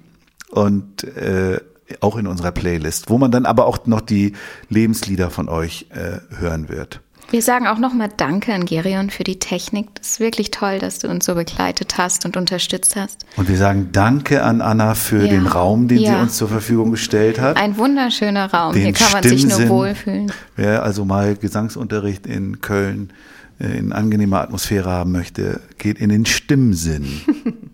[0.51, 1.61] und äh,
[2.01, 4.33] auch in unserer Playlist, wo man dann aber auch noch die
[4.68, 7.01] Lebenslieder von euch äh, hören wird.
[7.29, 9.93] Wir sagen auch nochmal Danke an Gerion für die Technik.
[9.97, 13.27] Das ist wirklich toll, dass du uns so begleitet hast und unterstützt hast.
[13.37, 15.31] Und wir sagen Danke an Anna für Ja.
[15.31, 16.22] den Raum, den sie Ja.
[16.22, 17.57] uns zur Verfügung gestellt hat.
[17.57, 18.74] Ein wunderschöner Raum.
[18.74, 19.68] Den Hier kann man sich nur Stimmsinn.
[19.68, 20.33] wohlfühlen.
[20.55, 23.12] Wer also mal Gesangsunterricht in Köln
[23.59, 27.20] äh, in angenehmer Atmosphäre haben möchte, geht in den Stimmsinn.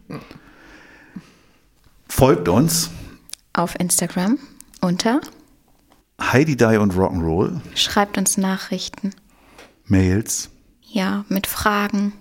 [2.08, 2.90] Folgt uns,
[3.52, 4.38] Auf Instagram
[4.80, 5.20] unter
[6.20, 9.12] Heidi Die und Rock'n'Roll, schreibt uns Nachrichten.
[9.92, 10.48] Mails
[10.82, 12.14] Ja, mit Fragen.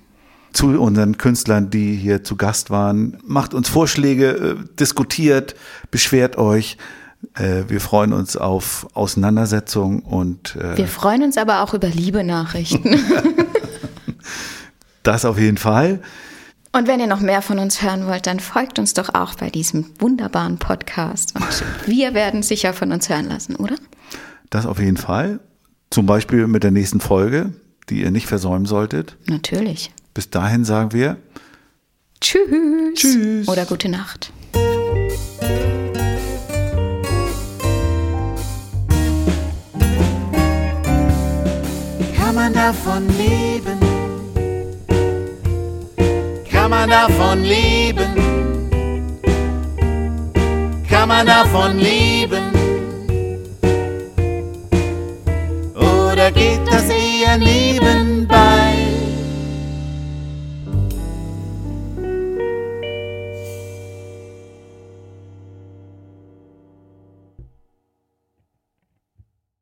[0.54, 3.18] zu unseren Künstlern, die hier zu Gast waren.
[3.26, 5.56] Macht uns Vorschläge, äh, diskutiert,
[5.90, 6.78] beschwert euch.
[7.36, 12.24] Äh, wir freuen uns auf Auseinandersetzung und äh, Wir freuen uns aber auch über liebe
[12.24, 13.00] Nachrichten.
[15.04, 16.00] Das auf jeden Fall.
[16.74, 19.50] Und wenn ihr noch mehr von uns hören wollt, dann folgt uns doch auch bei
[19.50, 21.36] diesem wunderbaren Podcast.
[21.36, 23.76] Und wir werden sicher von uns hören lassen, oder?
[24.52, 25.40] Das auf jeden Fall.
[25.92, 27.52] Zum Beispiel mit der nächsten Folge,
[27.90, 29.18] die ihr nicht versäumen solltet.
[29.28, 29.92] Natürlich.
[30.14, 31.18] Bis dahin sagen wir
[32.22, 32.48] Tschüss.
[32.94, 33.48] Tschüss.
[33.48, 34.32] Oder gute Nacht.
[42.16, 43.80] Kann man davon leben?
[46.50, 48.16] Kann man davon leben?
[50.88, 52.11] Kann man davon leben?
[56.22, 58.31] Oder geht das eher nebenbei?